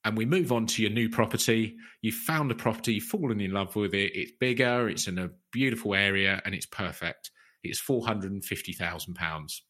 And 0.06 0.16
we 0.16 0.26
move 0.26 0.54
on 0.54 0.68
to 0.68 0.82
your 0.82 0.92
new 0.92 1.10
property. 1.10 1.76
You've 2.02 2.16
found 2.16 2.50
a 2.52 2.56
property, 2.56 2.94
you've 2.94 3.04
fallen 3.04 3.42
in 3.42 3.52
love 3.52 3.76
with 3.76 3.94
it. 3.94 4.16
It's 4.16 4.32
bigger, 4.40 4.88
it's 4.88 5.08
in 5.08 5.18
a 5.18 5.32
beautiful 5.52 5.96
area, 5.96 6.42
and 6.46 6.56
it's 6.56 6.68
perfect. 6.68 7.32
It's 7.64 7.82
£450,000. 7.82 9.62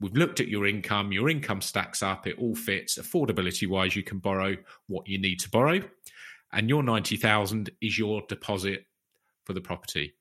We've 0.00 0.16
looked 0.16 0.40
at 0.40 0.48
your 0.48 0.66
income. 0.66 1.12
Your 1.12 1.28
income 1.28 1.60
stacks 1.60 2.02
up. 2.02 2.26
It 2.26 2.38
all 2.38 2.56
fits. 2.56 2.98
Affordability 2.98 3.68
wise, 3.68 3.94
you 3.94 4.02
can 4.02 4.18
borrow 4.18 4.56
what 4.86 5.06
you 5.06 5.18
need 5.18 5.38
to 5.40 5.50
borrow. 5.50 5.80
And 6.52 6.68
your 6.68 6.82
90,000 6.82 7.70
is 7.80 7.98
your 7.98 8.22
deposit 8.28 8.86
for 9.44 9.52
the 9.52 9.60
property. 9.60 10.14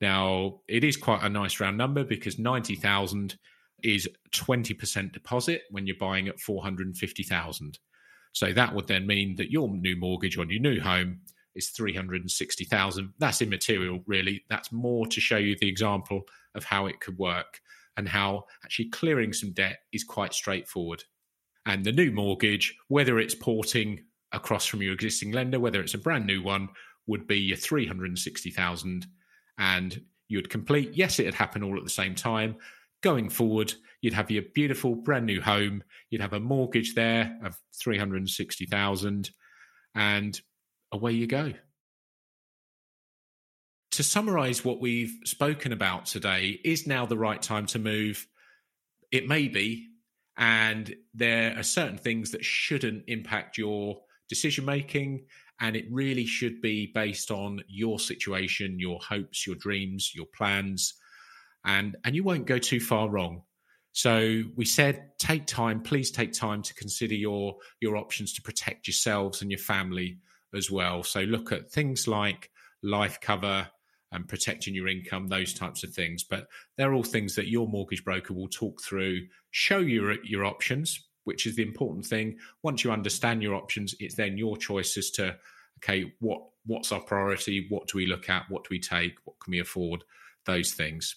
Now, 0.00 0.60
it 0.68 0.84
is 0.84 0.96
quite 0.96 1.22
a 1.22 1.28
nice 1.28 1.60
round 1.60 1.78
number 1.78 2.04
because 2.04 2.38
90,000 2.38 3.36
is 3.82 4.08
20% 4.32 5.12
deposit 5.12 5.62
when 5.70 5.86
you're 5.86 5.96
buying 5.98 6.28
at 6.28 6.40
450,000. 6.40 7.78
So 8.32 8.52
that 8.52 8.74
would 8.74 8.88
then 8.88 9.06
mean 9.06 9.36
that 9.36 9.52
your 9.52 9.68
new 9.68 9.96
mortgage 9.96 10.38
on 10.38 10.50
your 10.50 10.60
new 10.60 10.80
home 10.80 11.20
is 11.54 11.68
360,000. 11.68 13.12
That's 13.18 13.42
immaterial 13.42 14.02
really. 14.06 14.44
That's 14.48 14.72
more 14.72 15.06
to 15.06 15.20
show 15.20 15.36
you 15.36 15.56
the 15.60 15.68
example 15.68 16.22
of 16.54 16.64
how 16.64 16.86
it 16.86 17.00
could 17.00 17.18
work 17.18 17.60
and 17.96 18.08
how 18.08 18.44
actually 18.64 18.88
clearing 18.90 19.32
some 19.32 19.52
debt 19.52 19.78
is 19.92 20.02
quite 20.02 20.34
straightforward. 20.34 21.04
And 21.66 21.84
the 21.84 21.92
new 21.92 22.10
mortgage, 22.10 22.76
whether 22.88 23.18
it's 23.18 23.34
porting 23.34 24.02
across 24.32 24.66
from 24.66 24.82
your 24.82 24.92
existing 24.92 25.30
lender, 25.30 25.60
whether 25.60 25.80
it's 25.80 25.94
a 25.94 25.98
brand 25.98 26.26
new 26.26 26.42
one, 26.42 26.68
would 27.06 27.26
be 27.26 27.38
your 27.38 27.56
360,000 27.56 29.06
and 29.58 30.00
you'd 30.28 30.50
complete. 30.50 30.92
Yes, 30.94 31.18
it'd 31.18 31.34
happen 31.34 31.62
all 31.62 31.76
at 31.76 31.84
the 31.84 31.90
same 31.90 32.14
time. 32.14 32.56
Going 33.02 33.28
forward, 33.28 33.74
you'd 34.00 34.14
have 34.14 34.30
your 34.30 34.44
beautiful 34.54 34.94
brand 34.94 35.26
new 35.26 35.40
home. 35.40 35.82
You'd 36.10 36.22
have 36.22 36.32
a 36.32 36.40
mortgage 36.40 36.94
there 36.94 37.38
of 37.44 37.56
three 37.78 37.98
hundred 37.98 38.18
and 38.18 38.30
sixty 38.30 38.66
thousand, 38.66 39.30
and 39.94 40.40
away 40.90 41.12
you 41.12 41.26
go. 41.26 41.52
To 43.92 44.02
summarize 44.02 44.64
what 44.64 44.80
we've 44.80 45.16
spoken 45.24 45.72
about 45.72 46.06
today, 46.06 46.58
is 46.64 46.86
now 46.86 47.06
the 47.06 47.18
right 47.18 47.40
time 47.40 47.66
to 47.66 47.78
move? 47.78 48.26
It 49.12 49.28
may 49.28 49.46
be, 49.46 49.88
and 50.36 50.92
there 51.12 51.56
are 51.56 51.62
certain 51.62 51.98
things 51.98 52.32
that 52.32 52.44
shouldn't 52.44 53.04
impact 53.06 53.56
your 53.58 54.00
decision 54.28 54.64
making 54.64 55.26
and 55.60 55.76
it 55.76 55.86
really 55.90 56.26
should 56.26 56.60
be 56.60 56.90
based 56.94 57.30
on 57.30 57.62
your 57.68 57.98
situation 57.98 58.78
your 58.78 58.98
hopes 59.00 59.46
your 59.46 59.56
dreams 59.56 60.12
your 60.14 60.26
plans. 60.26 60.94
And 61.64 61.96
and 62.04 62.14
you 62.14 62.24
won't 62.24 62.46
go 62.46 62.58
too 62.58 62.80
far 62.80 63.08
wrong. 63.08 63.42
So 63.92 64.42
we 64.56 64.64
said 64.64 65.10
take 65.18 65.46
time 65.46 65.82
please 65.82 66.10
take 66.10 66.32
time 66.32 66.62
to 66.62 66.74
consider 66.74 67.14
your 67.14 67.56
your 67.80 67.96
options 67.96 68.32
to 68.34 68.42
protect 68.42 68.86
yourselves 68.86 69.42
and 69.42 69.50
your 69.50 69.60
family 69.60 70.18
as 70.54 70.70
well. 70.70 71.02
So 71.02 71.20
look 71.20 71.52
at 71.52 71.70
things 71.70 72.06
like 72.06 72.50
life 72.82 73.20
cover 73.20 73.68
and 74.12 74.28
protecting 74.28 74.74
your 74.74 74.88
income 74.88 75.26
those 75.26 75.52
types 75.52 75.82
of 75.82 75.92
things. 75.92 76.22
But 76.22 76.46
they're 76.76 76.94
all 76.94 77.02
things 77.02 77.34
that 77.34 77.48
your 77.48 77.66
mortgage 77.66 78.04
broker 78.04 78.32
will 78.32 78.48
talk 78.48 78.80
through 78.82 79.26
show 79.50 79.78
you 79.78 80.16
your, 80.24 80.44
options 80.44 81.00
which 81.24 81.46
is 81.46 81.56
the 81.56 81.62
important 81.62 82.06
thing. 82.06 82.38
Once 82.62 82.84
you 82.84 82.92
understand 82.92 83.42
your 83.42 83.54
options, 83.54 83.94
it's 84.00 84.14
then 84.14 84.38
your 84.38 84.56
choice 84.56 84.96
as 84.96 85.10
to 85.12 85.36
okay, 85.78 86.12
what 86.20 86.42
what's 86.66 86.92
our 86.92 87.00
priority? 87.00 87.66
What 87.68 87.88
do 87.88 87.98
we 87.98 88.06
look 88.06 88.28
at? 88.28 88.48
What 88.48 88.64
do 88.64 88.68
we 88.70 88.80
take? 88.80 89.14
What 89.24 89.38
can 89.40 89.50
we 89.50 89.60
afford? 89.60 90.04
Those 90.46 90.72
things. 90.72 91.16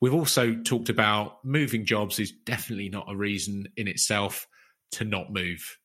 We've 0.00 0.14
also 0.14 0.54
talked 0.54 0.88
about 0.88 1.44
moving 1.44 1.84
jobs 1.84 2.18
is 2.18 2.32
definitely 2.32 2.88
not 2.88 3.10
a 3.10 3.16
reason 3.16 3.68
in 3.76 3.88
itself 3.88 4.46
to 4.92 5.04
not 5.04 5.32
move. 5.32 5.78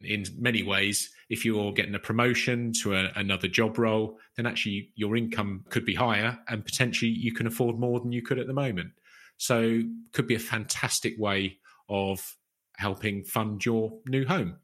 In 0.00 0.26
many 0.38 0.62
ways, 0.62 1.10
if 1.30 1.44
you're 1.44 1.72
getting 1.72 1.94
a 1.94 1.98
promotion 1.98 2.72
to 2.82 2.94
a, 2.94 3.10
another 3.16 3.48
job 3.48 3.78
role, 3.78 4.18
then 4.36 4.46
actually 4.46 4.90
your 4.96 5.16
income 5.16 5.64
could 5.70 5.86
be 5.86 5.94
higher 5.94 6.38
and 6.48 6.64
potentially 6.64 7.10
you 7.10 7.32
can 7.32 7.46
afford 7.46 7.78
more 7.78 8.00
than 8.00 8.12
you 8.12 8.20
could 8.20 8.38
at 8.38 8.46
the 8.46 8.52
moment. 8.52 8.90
So, 9.38 9.80
could 10.12 10.26
be 10.26 10.34
a 10.34 10.40
fantastic 10.40 11.14
way 11.18 11.58
of 11.88 12.36
helping 12.76 13.24
fund 13.24 13.64
your 13.64 13.92
new 14.06 14.26
home. 14.26 14.56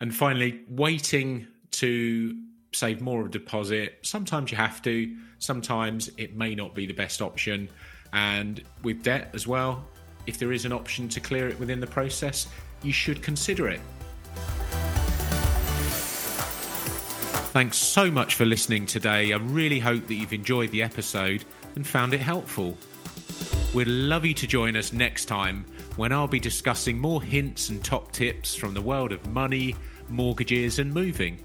And 0.00 0.14
finally, 0.14 0.62
waiting 0.68 1.46
to 1.72 2.36
save 2.72 3.00
more 3.00 3.20
of 3.20 3.26
a 3.26 3.30
deposit. 3.30 3.98
Sometimes 4.02 4.50
you 4.50 4.56
have 4.56 4.82
to, 4.82 5.16
sometimes 5.38 6.10
it 6.16 6.36
may 6.36 6.54
not 6.54 6.74
be 6.74 6.86
the 6.86 6.92
best 6.92 7.22
option. 7.22 7.68
And 8.12 8.62
with 8.82 9.02
debt 9.02 9.30
as 9.32 9.46
well, 9.46 9.84
if 10.26 10.38
there 10.38 10.52
is 10.52 10.64
an 10.64 10.72
option 10.72 11.08
to 11.10 11.20
clear 11.20 11.48
it 11.48 11.58
within 11.58 11.80
the 11.80 11.86
process, 11.86 12.48
you 12.82 12.92
should 12.92 13.22
consider 13.22 13.68
it. 13.68 13.80
Thanks 17.52 17.78
so 17.78 18.10
much 18.10 18.34
for 18.34 18.44
listening 18.44 18.84
today. 18.84 19.32
I 19.32 19.36
really 19.36 19.78
hope 19.78 20.06
that 20.08 20.14
you've 20.14 20.34
enjoyed 20.34 20.70
the 20.72 20.82
episode 20.82 21.44
and 21.74 21.86
found 21.86 22.12
it 22.12 22.20
helpful. 22.20 22.76
We'd 23.72 23.88
love 23.88 24.26
you 24.26 24.34
to 24.34 24.46
join 24.46 24.76
us 24.76 24.92
next 24.92 25.24
time 25.24 25.64
when 25.96 26.12
I'll 26.12 26.28
be 26.28 26.38
discussing 26.38 26.98
more 26.98 27.22
hints 27.22 27.70
and 27.70 27.82
top 27.82 28.12
tips 28.12 28.54
from 28.54 28.74
the 28.74 28.82
world 28.82 29.12
of 29.12 29.26
money, 29.26 29.74
mortgages, 30.08 30.78
and 30.78 30.92
moving. 30.92 31.42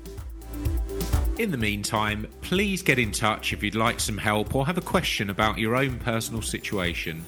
In 1.39 1.49
the 1.49 1.57
meantime, 1.57 2.27
please 2.41 2.83
get 2.83 2.99
in 2.99 3.11
touch 3.11 3.53
if 3.53 3.63
you'd 3.63 3.75
like 3.75 3.99
some 3.99 4.17
help 4.17 4.53
or 4.53 4.65
have 4.65 4.77
a 4.77 4.81
question 4.81 5.29
about 5.29 5.57
your 5.57 5.75
own 5.75 5.97
personal 5.99 6.41
situation. 6.41 7.23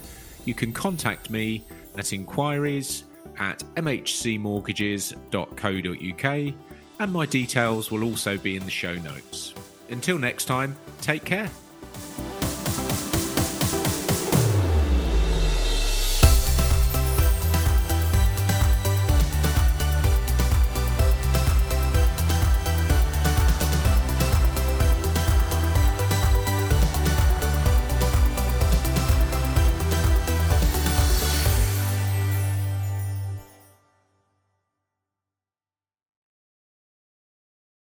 You 0.46 0.54
can 0.54 0.74
contact 0.74 1.30
me 1.30 1.64
at 1.98 2.14
inquiries 2.14 3.06
at 3.40 3.60
mhcmortgages.co.uk 3.76 6.54
and 7.00 7.12
my 7.12 7.26
details 7.26 7.90
will 7.90 8.04
also 8.04 8.38
be 8.38 8.56
in 8.56 8.64
the 8.66 8.72
show 8.72 8.94
notes. 8.96 9.56
Until 9.90 10.20
next 10.20 10.46
time, 10.46 10.76
take 11.02 11.26
care. 11.26 11.50